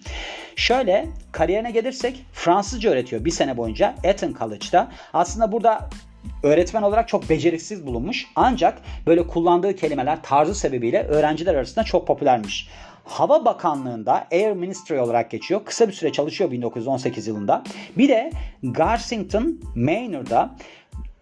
Şöyle 0.56 1.08
kariyerine 1.32 1.72
gelirsek 1.72 2.26
Fransızca 2.34 2.92
öğretiyor 2.92 3.26
bir 3.26 3.32
sene 3.32 3.58
boyunca 3.58 3.96
Eton 4.04 4.36
College'da. 4.40 4.92
Aslında 5.14 5.52
burada 5.52 5.90
öğretmen 6.44 6.82
olarak 6.82 7.08
çok 7.08 7.30
beceriksiz 7.30 7.88
bulunmuş. 7.88 8.26
Ancak 8.36 8.82
böyle 9.08 9.28
kullandığı 9.28 9.76
kelimeler 9.76 10.24
tarzı 10.24 10.56
sebebiyle 10.56 11.04
öğrenciler 11.04 11.56
arasında 11.56 11.86
çok 11.86 12.08
popülermiş. 12.08 12.70
Hava 13.06 13.46
Bakanlığı'nda 13.46 14.28
Air 14.32 14.52
Ministry 14.52 15.00
olarak 15.00 15.32
geçiyor. 15.32 15.62
Kısa 15.66 15.88
bir 15.88 15.94
süre 15.94 16.12
çalışıyor 16.12 16.52
1918 16.52 17.28
yılında. 17.28 17.64
Bir 17.98 18.10
de 18.10 18.32
Garsington 18.64 19.60
Manor'da 19.76 20.56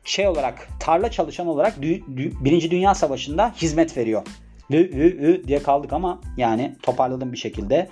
şey 0.03 0.27
olarak 0.27 0.67
tarla 0.79 1.11
çalışan 1.11 1.47
olarak 1.47 1.81
Birinci 1.81 2.71
Dünya 2.71 2.95
Savaşı'nda 2.95 3.53
hizmet 3.57 3.97
veriyor. 3.97 4.23
Ü, 4.69 4.77
ü, 4.77 5.27
ü 5.27 5.47
diye 5.47 5.63
kaldık 5.63 5.93
ama 5.93 6.21
yani 6.37 6.75
toparladım 6.81 7.31
bir 7.31 7.37
şekilde. 7.37 7.89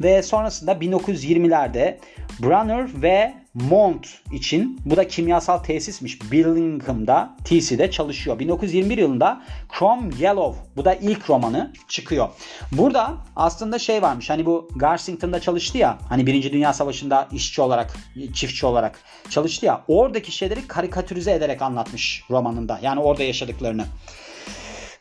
Ve 0.00 0.22
sonrasında 0.22 0.72
1920'lerde 0.72 1.98
Brunner 2.42 3.02
ve 3.02 3.34
Mont 3.54 4.06
için 4.32 4.80
bu 4.84 4.96
da 4.96 5.08
kimyasal 5.08 5.58
tesismiş 5.58 6.32
Billingham'da 6.32 7.36
TC'de 7.44 7.90
çalışıyor. 7.90 8.38
1921 8.38 8.98
yılında 8.98 9.42
Chrome 9.78 10.10
Yellow 10.18 10.60
bu 10.76 10.84
da 10.84 10.94
ilk 10.94 11.30
romanı 11.30 11.72
çıkıyor. 11.88 12.28
Burada 12.72 13.14
aslında 13.36 13.78
şey 13.78 14.02
varmış 14.02 14.30
hani 14.30 14.46
bu 14.46 14.68
Garsington'da 14.76 15.40
çalıştı 15.40 15.78
ya 15.78 15.98
hani 16.08 16.26
Birinci 16.26 16.52
Dünya 16.52 16.72
Savaşı'nda 16.72 17.28
işçi 17.32 17.62
olarak 17.62 17.96
çiftçi 18.34 18.66
olarak 18.66 18.98
çalıştı 19.30 19.66
ya 19.66 19.84
oradaki 19.88 20.32
şeyleri 20.32 20.66
karikatürize 20.66 21.32
ederek 21.32 21.62
anlatmış 21.62 22.24
romanında. 22.30 22.80
Yani 22.82 23.00
orada 23.00 23.22
yaşadıklarını. 23.22 23.84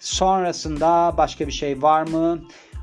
Sonrasında 0.04 1.14
başka 1.18 1.48
bir 1.48 1.52
şey 1.52 1.82
var 1.82 2.08
mı? 2.08 2.40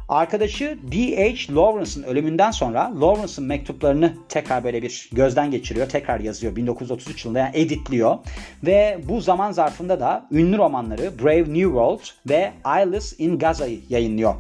Arkadaşı 0.09 0.79
D.H. 0.93 1.55
Lawrence'ın 1.55 2.03
ölümünden 2.03 2.51
sonra 2.51 2.93
Lawrence'ın 3.01 3.47
mektuplarını 3.47 4.15
tekrar 4.29 4.65
böyle 4.65 4.83
bir 4.83 5.11
gözden 5.13 5.51
geçiriyor. 5.51 5.89
Tekrar 5.89 6.21
yazıyor 6.21 6.57
1933 6.57 7.25
yılında 7.25 7.39
yani 7.39 7.51
editliyor. 7.57 8.19
Ve 8.63 9.01
bu 9.09 9.21
zaman 9.21 9.53
zarfında 9.53 10.01
da 10.01 10.27
ünlü 10.31 10.59
romanları 10.59 11.19
Brave 11.23 11.39
New 11.39 11.63
World 11.63 12.01
ve 12.29 12.53
Eyeless 12.67 13.21
in 13.21 13.39
Gaza'yı 13.39 13.81
yayınlıyor. 13.89 14.35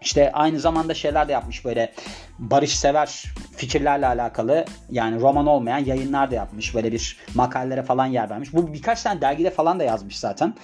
İşte 0.00 0.32
aynı 0.32 0.60
zamanda 0.60 0.94
şeyler 0.94 1.28
de 1.28 1.32
yapmış 1.32 1.64
böyle 1.64 1.92
barışsever 2.38 3.24
fikirlerle 3.56 4.06
alakalı 4.06 4.64
yani 4.90 5.20
roman 5.20 5.46
olmayan 5.46 5.84
yayınlar 5.84 6.30
da 6.30 6.34
yapmış. 6.34 6.74
Böyle 6.74 6.92
bir 6.92 7.18
makalelere 7.34 7.82
falan 7.82 8.06
yer 8.06 8.30
vermiş. 8.30 8.52
Bu 8.52 8.72
birkaç 8.72 9.02
tane 9.02 9.20
dergide 9.20 9.50
falan 9.50 9.80
da 9.80 9.84
yazmış 9.84 10.18
zaten. 10.18 10.54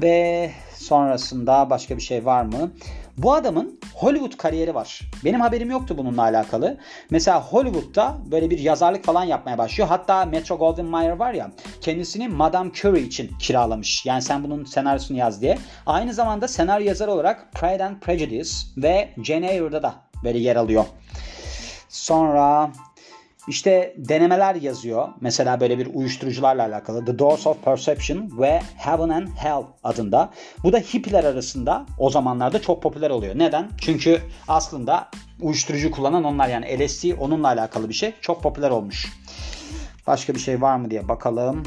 Ve 0.00 0.50
sonrasında 0.74 1.70
başka 1.70 1.96
bir 1.96 2.02
şey 2.02 2.24
var 2.24 2.42
mı? 2.42 2.70
Bu 3.16 3.34
adamın 3.34 3.80
Hollywood 3.94 4.36
kariyeri 4.36 4.74
var. 4.74 5.00
Benim 5.24 5.40
haberim 5.40 5.70
yoktu 5.70 5.94
bununla 5.98 6.22
alakalı. 6.22 6.76
Mesela 7.10 7.42
Hollywood'da 7.42 8.18
böyle 8.30 8.50
bir 8.50 8.58
yazarlık 8.58 9.04
falan 9.04 9.24
yapmaya 9.24 9.58
başlıyor. 9.58 9.88
Hatta 9.88 10.24
Metro 10.24 10.58
Goldwyn 10.58 10.86
Mayer 10.86 11.12
var 11.12 11.32
ya 11.32 11.50
kendisini 11.80 12.28
Madame 12.28 12.70
Curie 12.72 13.02
için 13.02 13.30
kiralamış. 13.38 14.06
Yani 14.06 14.22
sen 14.22 14.44
bunun 14.44 14.64
senaryosunu 14.64 15.18
yaz 15.18 15.42
diye. 15.42 15.58
Aynı 15.86 16.14
zamanda 16.14 16.48
senaryo 16.48 16.86
yazarı 16.86 17.12
olarak 17.12 17.52
Pride 17.52 17.84
and 17.84 18.00
Prejudice 18.00 18.50
ve 18.76 19.08
Jane 19.22 19.50
Eyre'da 19.50 19.82
da 19.82 19.94
böyle 20.24 20.38
yer 20.38 20.56
alıyor. 20.56 20.84
Sonra 21.88 22.70
işte 23.48 23.94
denemeler 23.96 24.54
yazıyor. 24.54 25.08
Mesela 25.20 25.60
böyle 25.60 25.78
bir 25.78 25.94
uyuşturucularla 25.94 26.62
alakalı. 26.62 27.04
The 27.04 27.18
Doors 27.18 27.46
of 27.46 27.64
Perception 27.64 28.30
ve 28.40 28.60
Heaven 28.76 29.08
and 29.08 29.28
Hell 29.36 29.62
adında. 29.84 30.30
Bu 30.64 30.72
da 30.72 30.78
hippiler 30.78 31.24
arasında 31.24 31.86
o 31.98 32.10
zamanlarda 32.10 32.62
çok 32.62 32.82
popüler 32.82 33.10
oluyor. 33.10 33.38
Neden? 33.38 33.68
Çünkü 33.80 34.20
aslında 34.48 35.08
uyuşturucu 35.40 35.90
kullanan 35.90 36.24
onlar 36.24 36.48
yani 36.48 36.86
LSD 36.86 37.04
onunla 37.20 37.48
alakalı 37.48 37.88
bir 37.88 37.94
şey. 37.94 38.12
Çok 38.20 38.42
popüler 38.42 38.70
olmuş. 38.70 39.12
Başka 40.06 40.34
bir 40.34 40.40
şey 40.40 40.62
var 40.62 40.76
mı 40.76 40.90
diye 40.90 41.08
bakalım. 41.08 41.62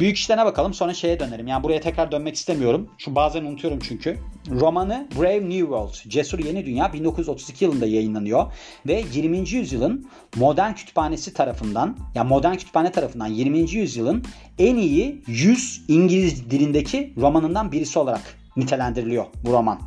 Büyük 0.00 0.16
işlerine 0.16 0.44
bakalım 0.44 0.74
sonra 0.74 0.94
şeye 0.94 1.20
dönerim. 1.20 1.46
Yani 1.46 1.62
buraya 1.62 1.80
tekrar 1.80 2.12
dönmek 2.12 2.34
istemiyorum. 2.34 2.90
Şu 2.98 3.14
bazen 3.14 3.44
unutuyorum 3.44 3.78
çünkü. 3.88 4.18
Romanı 4.50 5.08
Brave 5.18 5.40
New 5.40 5.58
World, 5.58 5.94
Cesur 6.08 6.38
Yeni 6.38 6.66
Dünya 6.66 6.92
1932 6.92 7.64
yılında 7.64 7.86
yayınlanıyor. 7.86 8.52
Ve 8.86 9.04
20. 9.12 9.50
yüzyılın 9.50 10.10
modern 10.36 10.72
kütüphanesi 10.72 11.34
tarafından, 11.34 11.86
ya 11.86 11.94
yani 12.14 12.28
modern 12.28 12.54
kütüphane 12.54 12.92
tarafından 12.92 13.26
20. 13.26 13.58
yüzyılın 13.70 14.24
en 14.58 14.76
iyi 14.76 15.22
100 15.26 15.84
İngiliz 15.88 16.50
dilindeki 16.50 17.14
romanından 17.16 17.72
birisi 17.72 17.98
olarak 17.98 18.22
nitelendiriliyor 18.56 19.24
bu 19.44 19.52
roman. 19.52 19.80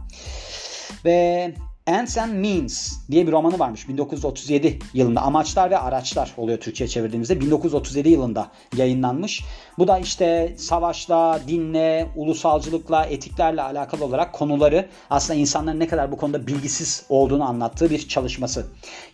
Ve 1.06 1.54
Ends 1.88 2.18
and 2.18 2.34
Means 2.34 2.94
diye 3.12 3.28
bir 3.28 3.32
romanı 3.32 3.60
varmış 3.60 3.90
1937 3.90 4.80
yılında. 4.94 5.22
Amaçlar 5.22 5.72
ve 5.72 5.78
Araçlar 5.78 6.34
oluyor 6.38 6.58
Türkçe'ye 6.58 6.88
çevirdiğimizde. 6.88 7.42
1937 7.42 8.10
yılında 8.10 8.52
yayınlanmış. 8.78 9.44
Bu 9.78 9.88
da 9.88 10.00
işte 10.00 10.56
savaşla, 10.58 11.40
dinle, 11.48 12.08
ulusalcılıkla, 12.16 13.06
etiklerle 13.06 13.62
alakalı 13.62 14.06
olarak 14.06 14.34
konuları 14.34 14.90
aslında 15.10 15.40
insanların 15.40 15.80
ne 15.80 15.88
kadar 15.88 16.12
bu 16.12 16.18
konuda 16.18 16.48
bilgisiz 16.48 17.06
olduğunu 17.10 17.44
anlattığı 17.44 17.90
bir 17.90 18.08
çalışması. 18.08 18.66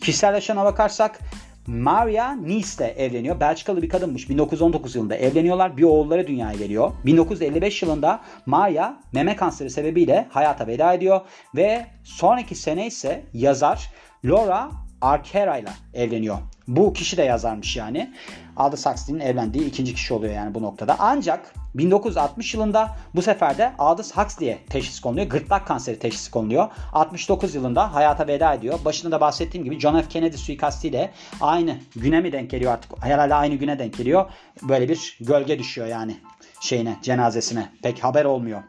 Kişisel 0.02 0.34
yaşamına 0.34 0.66
bakarsak 0.66 1.20
Maria 1.68 2.32
Nice 2.32 2.68
ile 2.78 2.88
evleniyor. 2.88 3.40
Belçikalı 3.40 3.82
bir 3.82 3.90
kadınmış. 3.90 4.30
1919 4.30 4.96
yılında 4.96 5.16
evleniyorlar. 5.16 5.78
Bir 5.78 5.84
oğulları 5.84 6.28
dünyaya 6.28 6.58
geliyor. 6.58 6.92
1955 7.06 7.82
yılında 7.82 8.22
Maria 8.46 8.94
meme 9.14 9.36
kanseri 9.36 9.70
sebebiyle 9.70 10.28
hayata 10.30 10.68
veda 10.68 10.94
ediyor. 10.94 11.22
Ve 11.56 11.86
sonraki 12.04 12.56
sene 12.56 12.88
ise 12.88 13.26
yazar 13.34 13.92
Laura 14.26 14.72
Arquera 15.02 15.58
ile 15.58 15.70
evleniyor. 15.94 16.38
Bu 16.68 16.94
kişi 16.94 17.18
de 17.18 17.24
yazarmış 17.24 17.78
yani. 17.78 18.14
Aldous 18.58 18.86
Huxley'nin 18.86 19.20
evlendiği 19.20 19.66
ikinci 19.66 19.94
kişi 19.94 20.14
oluyor 20.14 20.34
yani 20.34 20.54
bu 20.54 20.62
noktada. 20.62 20.96
Ancak 21.00 21.54
1960 21.76 22.54
yılında 22.54 22.96
bu 23.16 23.22
sefer 23.22 23.58
de 23.58 23.74
Aldous 23.80 24.18
Huxley'e 24.18 24.58
teşhis 24.70 25.00
konuluyor. 25.00 25.28
Gırtlak 25.28 25.68
kanseri 25.68 26.00
teşhisi 26.00 26.32
konuluyor. 26.32 26.70
69 26.94 27.56
yılında 27.56 27.94
hayata 27.94 28.28
veda 28.28 28.54
ediyor. 28.54 28.80
Başında 28.86 29.12
da 29.12 29.22
bahsettiğim 29.22 29.64
gibi 29.64 29.80
John 29.80 30.02
F. 30.02 30.10
Kennedy 30.10 30.38
suikastiyle 30.38 31.12
aynı 31.42 31.78
güne 31.96 32.22
mi 32.22 32.32
denk 32.32 32.50
geliyor 32.50 32.74
artık? 32.74 33.04
Herhalde 33.04 33.36
aynı 33.36 33.56
güne 33.56 33.80
denk 33.80 33.98
geliyor. 33.98 34.26
Böyle 34.62 34.90
bir 34.90 35.18
gölge 35.22 35.60
düşüyor 35.60 35.88
yani 35.88 36.18
şeyine, 36.62 36.98
cenazesine. 37.02 37.70
Pek 37.84 38.04
haber 38.04 38.26
olmuyor. 38.26 38.64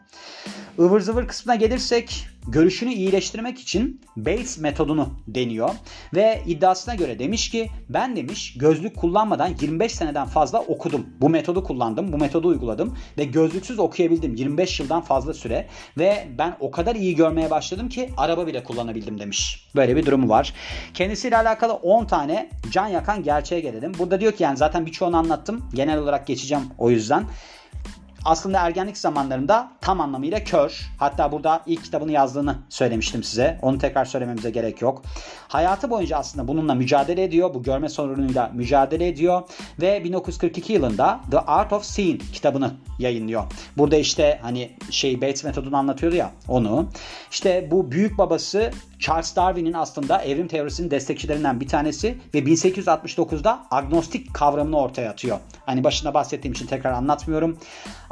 Ivır 0.79 1.01
zıvır 1.01 1.29
kısmına 1.29 1.57
gelirsek 1.57 2.27
görüşünü 2.49 2.93
iyileştirmek 2.93 3.59
için 3.59 4.01
Bates 4.17 4.59
metodunu 4.59 5.09
deniyor 5.29 5.71
ve 6.15 6.43
iddiasına 6.47 6.95
göre 6.95 7.19
demiş 7.19 7.51
ki 7.51 7.71
ben 7.95 8.17
demiş 8.17 8.55
gözlük 8.59 8.97
kullanmadan 8.97 9.55
25 9.61 9.93
seneden 9.93 10.27
fazla 10.27 10.61
okudum. 10.61 11.07
Bu 11.21 11.29
metodu 11.29 11.65
kullandım, 11.65 12.13
bu 12.13 12.19
metodu 12.19 12.49
uyguladım 12.49 12.97
ve 13.19 13.25
gözlüksüz 13.25 13.79
okuyabildim 13.79 14.35
25 14.35 14.81
yıldan 14.81 15.01
fazla 15.01 15.35
süre 15.35 15.67
ve 15.99 16.29
ben 16.39 16.57
o 16.61 16.71
kadar 16.71 16.95
iyi 16.95 17.17
görmeye 17.17 17.51
başladım 17.51 17.89
ki 17.89 18.11
araba 18.17 18.47
bile 18.47 18.65
kullanabildim 18.65 19.21
demiş. 19.21 19.69
Böyle 19.77 19.97
bir 19.97 20.07
durumu 20.07 20.29
var. 20.29 20.55
Kendisiyle 20.95 21.37
alakalı 21.37 21.73
10 21.73 22.05
tane 22.05 22.51
can 22.71 22.87
yakan 22.87 23.23
gerçeğe 23.23 23.61
gelelim. 23.61 23.93
Burada 23.99 24.21
diyor 24.21 24.33
ki 24.33 24.43
yani 24.43 24.57
zaten 24.57 24.87
birçoğunu 24.87 25.17
anlattım. 25.17 25.69
Genel 25.75 25.99
olarak 25.99 26.27
geçeceğim 26.27 26.65
o 26.79 26.91
yüzden 26.91 27.25
aslında 28.25 28.59
ergenlik 28.59 28.99
zamanlarında 28.99 29.73
tam 29.81 30.00
anlamıyla 30.00 30.45
kör. 30.45 30.91
Hatta 30.99 31.33
burada 31.33 31.62
ilk 31.67 31.85
kitabını 31.85 32.12
yazdığını 32.12 32.57
söylemiştim 32.69 33.23
size. 33.23 33.59
Onu 33.62 33.79
tekrar 33.79 34.05
söylememize 34.05 34.50
gerek 34.50 34.83
yok. 34.83 35.02
Hayatı 35.49 35.91
boyunca 35.91 36.17
aslında 36.17 36.49
bununla 36.49 36.75
mücadele 36.75 37.25
ediyor. 37.25 37.55
Bu 37.55 37.62
görme 37.62 37.88
sorunuyla 37.88 38.50
mücadele 38.55 39.09
ediyor. 39.09 39.43
Ve 39.81 40.05
1942 40.05 40.73
yılında 40.73 41.21
The 41.31 41.38
Art 41.38 41.73
of 41.73 41.85
Seeing 41.85 42.21
kitabını 42.33 42.71
yayınlıyor. 42.99 43.43
Burada 43.76 43.97
işte 43.97 44.38
hani 44.43 44.71
şey 44.91 45.21
Bates 45.23 45.45
metodunu 45.45 45.76
anlatıyordu 45.76 46.17
ya 46.17 46.31
onu. 46.49 46.88
İşte 47.31 47.69
bu 47.71 47.93
büyük 47.93 48.19
babası 48.19 48.71
Charles 48.99 49.37
Darwin'in 49.37 49.73
aslında 49.73 50.23
evrim 50.23 50.49
teorisinin 50.49 50.91
destekçilerinden 50.91 51.61
bir 51.61 51.69
tanesi 51.69 52.19
ve 52.35 52.38
1869'da 52.38 53.67
agnostik 53.71 54.35
kavramını 54.35 54.79
ortaya 54.79 55.11
atıyor. 55.11 55.38
Hani 55.67 55.85
başında 55.85 56.14
bahsettiğim 56.14 56.52
için 56.52 56.67
tekrar 56.67 56.93
anlatmıyorum. 56.93 57.59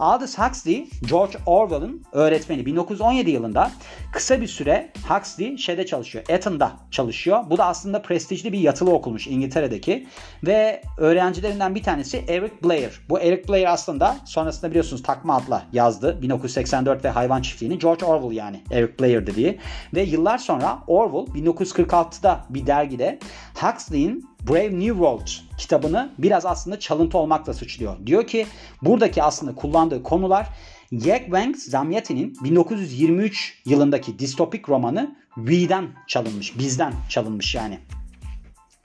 Aldous 0.00 0.38
Huxley, 0.38 0.88
George 1.08 1.38
Orwell'ın 1.46 2.02
öğretmeni. 2.12 2.66
1917 2.66 3.30
yılında 3.30 3.70
kısa 4.12 4.40
bir 4.40 4.46
süre 4.46 4.92
Huxley 5.08 5.58
şeyde 5.58 5.86
çalışıyor. 5.86 6.24
Eton'da 6.28 6.72
çalışıyor. 6.90 7.44
Bu 7.50 7.58
da 7.58 7.66
aslında 7.66 8.02
prestijli 8.02 8.52
bir 8.52 8.58
yatılı 8.58 8.90
okulmuş 8.90 9.26
İngiltere'deki. 9.26 10.06
Ve 10.46 10.82
öğrencilerinden 10.98 11.74
bir 11.74 11.82
tanesi 11.82 12.24
Eric 12.28 12.54
Blair. 12.64 13.00
Bu 13.08 13.20
Eric 13.20 13.48
Blair 13.48 13.72
aslında 13.72 14.16
sonrasında 14.24 14.70
biliyorsunuz 14.70 15.02
takma 15.02 15.36
adla 15.36 15.62
yazdı. 15.72 16.22
1984 16.22 17.04
ve 17.04 17.08
Hayvan 17.08 17.42
Çiftliği'ni. 17.42 17.78
George 17.78 18.06
Orwell 18.06 18.36
yani 18.36 18.60
Eric 18.70 18.98
Blair 19.00 19.26
dediği. 19.26 19.58
Ve 19.94 20.02
yıllar 20.02 20.38
sonra 20.38 20.78
Orwell 20.86 21.34
1946'da 21.34 22.40
bir 22.50 22.66
dergide 22.66 23.18
Huxley'in 23.54 24.30
Brave 24.48 24.70
New 24.70 24.88
World 24.88 25.28
kitabını 25.58 26.10
biraz 26.18 26.46
aslında 26.46 26.78
çalıntı 26.78 27.18
olmakla 27.18 27.54
suçluyor. 27.54 28.06
Diyor 28.06 28.26
ki 28.26 28.46
buradaki 28.82 29.22
aslında 29.22 29.54
kullandığı 29.54 30.02
konular 30.02 30.46
Jack 30.92 31.24
Wang 31.24 31.56
Zamyatin'in 31.56 32.36
1923 32.44 33.62
yılındaki 33.66 34.18
distopik 34.18 34.68
romanı 34.68 35.16
We'den 35.34 35.88
çalınmış, 36.06 36.58
bizden 36.58 36.92
çalınmış 37.08 37.54
yani. 37.54 37.78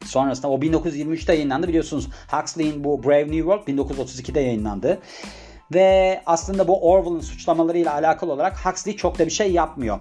Sonrasında 0.06 0.48
o 0.48 0.60
1923'te 0.60 1.34
yayınlandı 1.34 1.68
biliyorsunuz. 1.68 2.10
Huxley'in 2.32 2.84
bu 2.84 3.04
Brave 3.04 3.32
New 3.32 3.38
World 3.38 3.68
1932'de 3.68 4.40
yayınlandı. 4.40 5.00
Ve 5.74 6.22
aslında 6.26 6.68
bu 6.68 6.92
Orwell'ın 6.92 7.20
suçlamalarıyla 7.20 7.94
alakalı 7.94 8.32
olarak 8.32 8.66
Huxley 8.66 8.96
çok 8.96 9.20
da 9.20 9.26
bir 9.26 9.32
şey 9.32 9.52
yapmıyor. 9.52 10.00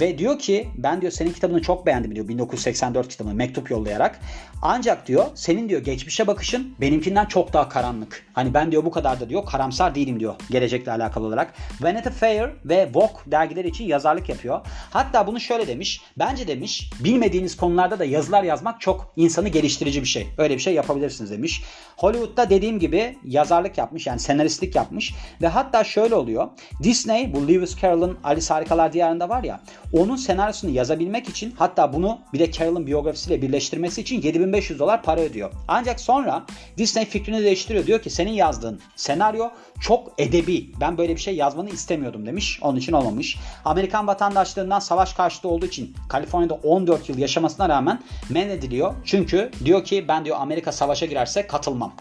Ve 0.00 0.18
diyor 0.18 0.38
ki 0.38 0.68
ben 0.76 1.00
diyor 1.00 1.12
senin 1.12 1.32
kitabını 1.32 1.62
çok 1.62 1.86
beğendim 1.86 2.14
diyor 2.14 2.28
1984 2.28 3.08
kitabını 3.08 3.34
mektup 3.34 3.70
yollayarak. 3.70 4.20
Ancak 4.62 5.06
diyor 5.06 5.24
senin 5.34 5.68
diyor 5.68 5.80
geçmişe 5.80 6.26
bakışın 6.26 6.74
benimkinden 6.80 7.26
çok 7.26 7.52
daha 7.52 7.68
karanlık. 7.68 8.26
Hani 8.32 8.54
ben 8.54 8.72
diyor 8.72 8.84
bu 8.84 8.90
kadar 8.90 9.20
da 9.20 9.28
diyor 9.28 9.46
karamsar 9.46 9.94
değilim 9.94 10.20
diyor 10.20 10.34
gelecekle 10.50 10.92
alakalı 10.92 11.26
olarak. 11.26 11.54
Vanity 11.80 12.08
Fair 12.08 12.50
ve 12.64 12.88
Vogue 12.94 13.20
dergileri 13.26 13.68
için 13.68 13.84
yazarlık 13.84 14.28
yapıyor. 14.28 14.60
Hatta 14.90 15.26
bunu 15.26 15.40
şöyle 15.40 15.66
demiş. 15.66 16.00
Bence 16.18 16.48
demiş 16.48 16.90
bilmediğiniz 17.00 17.56
konularda 17.56 17.98
da 17.98 18.04
yazılar 18.04 18.42
yazmak 18.42 18.80
çok 18.80 19.12
insanı 19.16 19.48
geliştirici 19.48 20.02
bir 20.02 20.06
şey. 20.06 20.26
Öyle 20.38 20.54
bir 20.54 20.60
şey 20.62 20.74
yapabilirsiniz 20.74 21.30
demiş. 21.30 21.62
Hollywood'da 21.96 22.50
dediğim 22.50 22.78
gibi 22.78 23.18
yazarlık 23.24 23.78
yapmış 23.78 24.06
yani 24.06 24.20
senaristlik 24.20 24.76
yapmış 24.76 25.05
ve 25.42 25.48
hatta 25.48 25.84
şöyle 25.84 26.14
oluyor. 26.14 26.48
Disney 26.82 27.34
bu 27.34 27.48
Lewis 27.48 27.80
Carroll'ın 27.82 28.18
Alice 28.24 28.54
Harikalar 28.54 28.92
Diyarı'nda 28.92 29.28
var 29.28 29.44
ya 29.44 29.60
onun 29.92 30.16
senaryosunu 30.16 30.70
yazabilmek 30.70 31.28
için 31.28 31.54
hatta 31.58 31.92
bunu 31.92 32.18
bir 32.32 32.38
de 32.38 32.52
Carroll'ın 32.52 32.86
biyografisiyle 32.86 33.42
birleştirmesi 33.42 34.00
için 34.00 34.22
7500 34.22 34.78
dolar 34.78 35.02
para 35.02 35.20
ödüyor. 35.20 35.52
Ancak 35.68 36.00
sonra 36.00 36.44
Disney 36.78 37.04
fikrini 37.04 37.44
değiştiriyor. 37.44 37.86
Diyor 37.86 38.02
ki 38.02 38.10
senin 38.10 38.32
yazdığın 38.32 38.80
senaryo 38.96 39.48
çok 39.80 40.12
edebi. 40.18 40.70
Ben 40.80 40.98
böyle 40.98 41.16
bir 41.16 41.20
şey 41.20 41.36
yazmanı 41.36 41.70
istemiyordum 41.70 42.26
demiş. 42.26 42.58
Onun 42.62 42.78
için 42.78 42.92
olmamış. 42.92 43.38
Amerikan 43.64 44.06
vatandaşlığından 44.06 44.78
savaş 44.78 45.12
karşıtı 45.12 45.48
olduğu 45.48 45.66
için 45.66 45.94
Kaliforniya'da 46.08 46.54
14 46.54 47.08
yıl 47.08 47.18
yaşamasına 47.18 47.68
rağmen 47.68 48.02
men 48.30 48.48
ediliyor. 48.48 48.94
Çünkü 49.04 49.50
diyor 49.64 49.84
ki 49.84 50.08
ben 50.08 50.24
diyor 50.24 50.36
Amerika 50.40 50.72
savaşa 50.72 51.06
girerse 51.06 51.46
katılmam. 51.46 51.92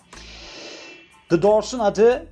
The 1.30 1.42
Doors'un 1.42 1.80
adı 1.80 2.28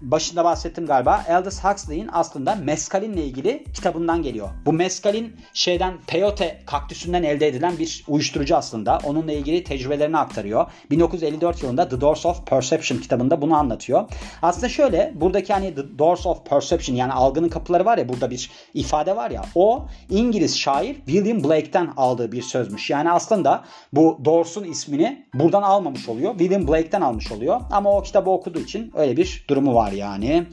başında 0.00 0.44
bahsettim 0.44 0.86
galiba. 0.86 1.24
Aldous 1.30 1.64
Huxley'in 1.64 2.08
aslında 2.12 2.54
meskalinle 2.54 3.24
ilgili 3.24 3.64
kitabından 3.74 4.22
geliyor. 4.22 4.48
Bu 4.66 4.72
meskalin 4.72 5.36
şeyden 5.52 5.94
peyote 6.06 6.62
kaktüsünden 6.66 7.22
elde 7.22 7.46
edilen 7.46 7.78
bir 7.78 8.04
uyuşturucu 8.08 8.56
aslında. 8.56 8.98
Onunla 9.04 9.32
ilgili 9.32 9.64
tecrübelerini 9.64 10.18
aktarıyor. 10.18 10.66
1954 10.90 11.62
yılında 11.62 11.88
The 11.88 12.00
Doors 12.00 12.26
of 12.26 12.46
Perception 12.46 12.98
kitabında 12.98 13.42
bunu 13.42 13.56
anlatıyor. 13.56 14.08
Aslında 14.42 14.68
şöyle 14.68 15.12
buradaki 15.14 15.52
hani 15.52 15.74
The 15.74 15.98
Doors 15.98 16.26
of 16.26 16.46
Perception 16.46 16.96
yani 16.96 17.12
algının 17.12 17.48
kapıları 17.48 17.84
var 17.84 17.98
ya 17.98 18.08
burada 18.08 18.30
bir 18.30 18.50
ifade 18.74 19.16
var 19.16 19.30
ya 19.30 19.44
o 19.54 19.86
İngiliz 20.10 20.58
şair 20.58 20.94
William 20.94 21.44
Blake'ten 21.44 21.92
aldığı 21.96 22.32
bir 22.32 22.42
sözmüş. 22.42 22.90
Yani 22.90 23.10
aslında 23.10 23.64
bu 23.92 24.20
Doors'un 24.24 24.64
ismini 24.64 25.26
buradan 25.34 25.62
almamış 25.62 26.08
oluyor. 26.08 26.38
William 26.38 26.68
Blake'ten 26.68 27.00
almış 27.00 27.32
oluyor. 27.32 27.60
Ama 27.70 27.96
o 27.96 28.02
kitabı 28.02 28.30
okuduğu 28.30 28.60
için 28.60 28.92
öyle 28.96 29.16
bir 29.16 29.44
durumu 29.48 29.74
var 29.74 29.87
yani. 29.92 30.46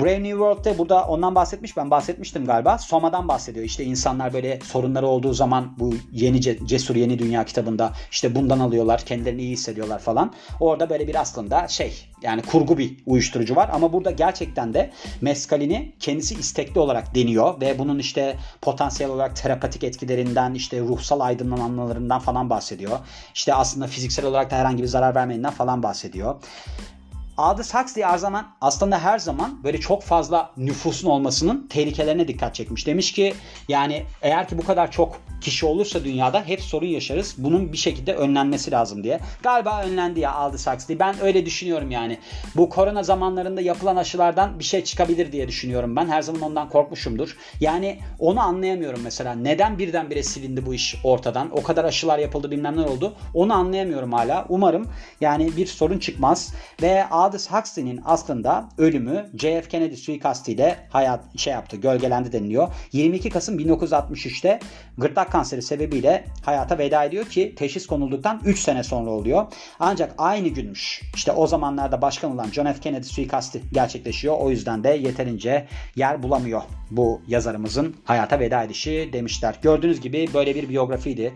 Brave 0.00 0.22
New 0.22 0.30
World'de 0.30 0.78
burada 0.78 1.04
ondan 1.04 1.34
bahsetmiş. 1.34 1.76
Ben 1.76 1.90
bahsetmiştim 1.90 2.46
galiba. 2.46 2.78
Soma'dan 2.78 3.28
bahsediyor. 3.28 3.64
İşte 3.64 3.84
insanlar 3.84 4.32
böyle 4.32 4.58
sorunları 4.64 5.06
olduğu 5.06 5.32
zaman 5.32 5.74
bu 5.78 5.94
yeni 6.12 6.40
Cesur 6.66 6.96
Yeni 6.96 7.18
Dünya 7.18 7.44
kitabında 7.44 7.92
işte 8.10 8.34
bundan 8.34 8.60
alıyorlar. 8.60 9.00
Kendilerini 9.00 9.42
iyi 9.42 9.52
hissediyorlar 9.52 9.98
falan. 9.98 10.32
Orada 10.60 10.90
böyle 10.90 11.08
bir 11.08 11.14
aslında 11.14 11.68
şey 11.68 12.06
yani 12.22 12.42
kurgu 12.42 12.78
bir 12.78 12.96
uyuşturucu 13.06 13.56
var. 13.56 13.70
Ama 13.72 13.92
burada 13.92 14.10
gerçekten 14.10 14.74
de 14.74 14.90
meskalini 15.20 15.92
kendisi 16.00 16.34
istekli 16.34 16.80
olarak 16.80 17.14
deniyor. 17.14 17.60
Ve 17.60 17.78
bunun 17.78 17.98
işte 17.98 18.36
potansiyel 18.62 19.12
olarak 19.12 19.36
terapatik 19.36 19.84
etkilerinden 19.84 20.54
işte 20.54 20.80
ruhsal 20.80 21.20
aydınlanmalarından 21.20 22.20
falan 22.20 22.50
bahsediyor. 22.50 22.98
İşte 23.34 23.54
aslında 23.54 23.86
fiziksel 23.86 24.24
olarak 24.24 24.50
da 24.50 24.56
herhangi 24.56 24.82
bir 24.82 24.88
zarar 24.88 25.14
vermeyinden 25.14 25.52
falan 25.52 25.82
bahsediyor. 25.82 26.34
Aldous 27.40 27.74
Huxley 27.74 28.04
her 28.04 28.18
zaman 28.18 28.46
aslında 28.60 28.98
her 28.98 29.18
zaman 29.18 29.64
böyle 29.64 29.80
çok 29.80 30.02
fazla 30.02 30.50
nüfusun 30.56 31.08
olmasının 31.08 31.66
tehlikelerine 31.68 32.28
dikkat 32.28 32.54
çekmiş. 32.54 32.86
Demiş 32.86 33.12
ki 33.12 33.34
yani 33.68 34.04
eğer 34.22 34.48
ki 34.48 34.58
bu 34.58 34.64
kadar 34.66 34.90
çok 34.90 35.20
kişi 35.40 35.66
olursa 35.66 36.04
dünyada 36.04 36.44
hep 36.44 36.60
sorun 36.60 36.86
yaşarız. 36.86 37.34
Bunun 37.38 37.72
bir 37.72 37.76
şekilde 37.76 38.14
önlenmesi 38.14 38.70
lazım 38.70 39.04
diye. 39.04 39.20
Galiba 39.42 39.82
önlendi 39.82 40.20
ya 40.20 40.32
Aldous 40.32 40.66
Huxley. 40.66 40.98
Ben 40.98 41.20
öyle 41.22 41.46
düşünüyorum 41.46 41.90
yani. 41.90 42.18
Bu 42.56 42.68
korona 42.68 43.02
zamanlarında 43.02 43.60
yapılan 43.60 43.96
aşılardan 43.96 44.58
bir 44.58 44.64
şey 44.64 44.84
çıkabilir 44.84 45.32
diye 45.32 45.48
düşünüyorum 45.48 45.96
ben. 45.96 46.08
Her 46.08 46.22
zaman 46.22 46.42
ondan 46.42 46.68
korkmuşumdur. 46.68 47.36
Yani 47.60 47.98
onu 48.18 48.40
anlayamıyorum 48.40 49.00
mesela. 49.04 49.34
Neden 49.34 49.78
birdenbire 49.78 50.22
silindi 50.22 50.66
bu 50.66 50.74
iş 50.74 50.96
ortadan? 51.04 51.50
O 51.58 51.62
kadar 51.62 51.84
aşılar 51.84 52.18
yapıldı 52.18 52.50
bilmem 52.50 52.76
ne 52.76 52.82
oldu. 52.82 53.14
Onu 53.34 53.54
anlayamıyorum 53.54 54.12
hala. 54.12 54.46
Umarım 54.48 54.88
yani 55.20 55.56
bir 55.56 55.66
sorun 55.66 55.98
çıkmaz. 55.98 56.54
Ve 56.82 57.08
Aldous 57.08 57.29
Huxley'nin 57.38 58.00
aslında 58.04 58.68
ölümü 58.78 59.30
JF 59.34 59.68
Kennedy 59.68 59.96
suikastiyle 59.96 60.76
hayat 60.90 61.38
şey 61.38 61.52
yaptı, 61.52 61.76
gölgelendi 61.76 62.32
deniliyor. 62.32 62.68
22 62.92 63.30
Kasım 63.30 63.58
1963'te 63.58 64.60
gırtlak 64.98 65.32
kanseri 65.32 65.62
sebebiyle 65.62 66.24
hayata 66.44 66.78
veda 66.78 67.04
ediyor 67.04 67.24
ki 67.24 67.54
teşhis 67.54 67.86
konulduktan 67.86 68.40
3 68.44 68.58
sene 68.58 68.82
sonra 68.82 69.10
oluyor. 69.10 69.46
Ancak 69.80 70.14
aynı 70.18 70.48
günmüş. 70.48 71.02
İşte 71.14 71.32
o 71.32 71.46
zamanlarda 71.46 72.02
başkan 72.02 72.34
olan 72.34 72.46
John 72.46 72.72
F. 72.72 72.80
Kennedy 72.80 73.06
suikasti 73.06 73.62
gerçekleşiyor. 73.72 74.36
O 74.38 74.50
yüzden 74.50 74.84
de 74.84 74.88
yeterince 74.88 75.66
yer 75.96 76.22
bulamıyor 76.22 76.62
bu 76.90 77.22
yazarımızın 77.28 77.96
hayata 78.04 78.40
veda 78.40 78.62
edişi 78.62 79.10
demişler. 79.12 79.54
Gördüğünüz 79.62 80.00
gibi 80.00 80.28
böyle 80.34 80.54
bir 80.54 80.68
biyografiydi. 80.68 81.34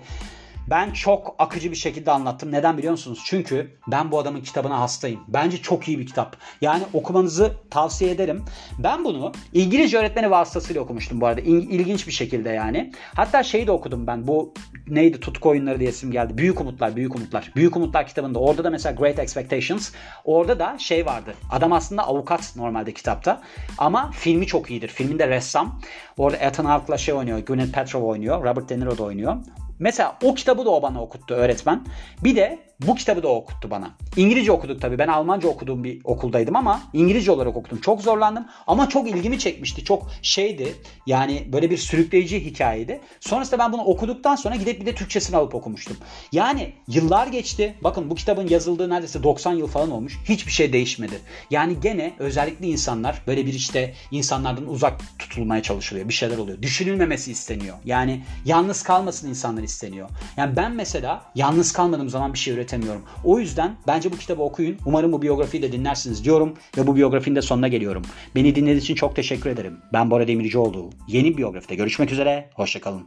Ben 0.71 0.91
çok 0.91 1.35
akıcı 1.39 1.71
bir 1.71 1.77
şekilde 1.77 2.11
anlattım. 2.11 2.53
Neden 2.53 2.79
biliyor 2.79 2.91
musunuz? 2.91 3.23
Çünkü 3.25 3.79
ben 3.91 4.11
bu 4.13 4.19
adamın 4.19 4.41
kitabına 4.41 4.81
hastayım. 4.81 5.21
Bence 5.29 5.57
çok 5.63 5.89
iyi 5.89 5.99
bir 5.99 6.07
kitap. 6.07 6.37
Yani 6.61 6.83
okumanızı 6.93 7.53
tavsiye 7.71 8.11
ederim. 8.11 8.45
Ben 8.79 9.05
bunu 9.05 9.33
İngilizce 9.53 9.99
öğretmeni 9.99 10.31
vasıtasıyla 10.31 10.83
okumuştum 10.83 11.21
bu 11.21 11.27
arada. 11.27 11.41
İl- 11.41 11.71
ilginç 11.71 12.07
bir 12.07 12.13
şekilde 12.13 12.51
yani. 12.51 12.93
Hatta 13.17 13.43
şeyi 13.43 13.67
de 13.67 13.73
okudum 13.73 14.07
ben. 14.07 14.27
Bu 14.27 14.55
neydi 14.89 15.21
tutku 15.21 15.49
oyunları 15.49 15.81
diye 15.81 15.91
isim 15.91 16.11
geldi. 16.13 16.39
Büyük 16.39 16.61
Umutlar, 16.61 16.97
Büyük 16.97 17.15
Umutlar. 17.17 17.53
Büyük 17.57 17.77
Umutlar 17.77 18.07
kitabında. 18.07 18.39
Orada 18.39 18.65
da 18.65 18.71
mesela 18.71 18.95
Great 18.95 19.19
Expectations. 19.19 19.93
Orada 20.25 20.59
da 20.59 20.79
şey 20.79 21.07
vardı. 21.07 21.35
Adam 21.51 21.73
aslında 21.73 22.07
avukat 22.07 22.57
normalde 22.57 22.93
kitapta. 22.93 23.43
Ama 23.79 24.11
filmi 24.11 24.47
çok 24.47 24.71
iyidir. 24.71 24.89
Filminde 24.89 25.29
ressam. 25.29 25.81
Orada 26.17 26.37
Ethan 26.37 26.65
Hawke'la 26.65 26.99
şey 26.99 27.15
oynuyor. 27.15 27.39
Gwyneth 27.39 27.73
Paltrow 27.73 28.09
oynuyor. 28.09 28.45
Robert 28.45 28.69
De 28.69 28.81
Niro 28.81 28.99
da 28.99 29.03
oynuyor. 29.03 29.37
Mesela 29.79 30.19
o 30.23 30.35
kitabı 30.35 30.65
da 30.65 30.71
o 30.71 30.83
bana 30.83 31.03
okuttu 31.03 31.35
öğretmen. 31.35 31.85
Bir 32.25 32.37
de 32.37 32.59
bu 32.87 32.95
kitabı 32.95 33.23
da 33.23 33.29
okuttu 33.29 33.71
bana. 33.71 33.91
İngilizce 34.17 34.53
okuduk 34.53 34.81
tabii. 34.81 34.99
Ben 34.99 35.09
Almanca 35.09 35.49
okuduğum 35.49 35.85
bir 35.85 36.01
okuldaydım 36.05 36.57
ama 36.57 36.83
İngilizce 36.93 37.33
olarak 37.33 37.57
okudum. 37.57 37.81
Çok 37.81 38.03
zorlandım 38.03 38.47
ama 38.67 38.89
çok 38.89 39.09
ilgimi 39.09 39.39
çekmişti. 39.39 39.85
Çok 39.85 40.11
şeydi. 40.23 40.75
Yani 41.07 41.49
böyle 41.53 41.71
bir 41.71 41.77
sürükleyici 41.77 42.45
hikayeydi. 42.45 43.01
Sonrasında 43.21 43.59
ben 43.59 43.73
bunu 43.73 43.83
okuduktan 43.83 44.37
sonra 44.37 44.57
gidip 44.57 44.81
bir 44.81 44.87
de 44.87 44.95
Türkçesini 44.95 45.37
alıp 45.37 45.55
okumuştum. 45.55 45.97
Yani 46.33 46.73
yıllar 46.89 47.27
geçti. 47.27 47.75
Bakın 47.85 48.11
bu 48.11 48.15
kitabın 48.15 48.49
yazıldığı 48.49 48.91
neredeyse 48.91 49.23
90 49.23 49.55
yıl 49.55 49.67
falan 49.67 49.91
olmuş. 49.91 50.19
Hiçbir 50.29 50.53
şey 50.53 50.73
değişmedi. 50.73 51.15
Yani 51.51 51.81
gene 51.81 52.13
özellikle 52.19 52.67
insanlar 52.67 53.23
böyle 53.27 53.47
bir 53.47 53.55
işte 53.55 53.95
insanlardan 54.11 54.69
uzak 54.69 55.19
tutulmaya 55.19 55.63
çalışılıyor. 55.63 56.09
Bir 56.09 56.15
şeyler 56.15 56.39
oluyor. 56.39 56.63
Düşünülmemesi 56.63 57.33
isteniyor. 57.33 57.77
Yani 57.85 58.25
yalnız 58.45 58.83
kalmasın 58.83 59.29
insanlar 59.29 59.63
isteniyor. 59.63 60.09
Yani 60.37 60.57
ben 60.57 60.73
mesela 60.73 61.23
yalnız 61.35 61.73
kalmadığım 61.73 62.09
zaman 62.09 62.33
bir 62.33 62.39
şey 62.39 62.55
üretemiyorum. 62.75 63.03
O 63.25 63.39
yüzden 63.39 63.77
bence 63.87 64.13
bu 64.13 64.17
kitabı 64.17 64.43
okuyun. 64.43 64.77
Umarım 64.87 65.13
bu 65.13 65.23
biyografiyi 65.23 65.63
de 65.63 65.73
dinlersiniz 65.73 66.25
diyorum 66.25 66.55
ve 66.77 66.87
bu 66.87 66.97
biyografinin 66.97 67.37
de 67.37 67.43
sonuna 67.43 67.69
geliyorum. 67.69 68.03
Beni 68.35 68.55
dinlediğiniz 68.55 68.85
için 68.85 68.95
çok 68.95 69.17
teşekkür 69.17 69.51
ederim. 69.51 69.79
Ben 69.93 70.11
Bora 70.11 70.29
Demircioğlu. 70.29 70.91
Yeni 71.09 71.37
biyografide 71.37 71.75
görüşmek 71.75 72.13
üzere. 72.13 72.51
Hoşçakalın. 72.55 73.07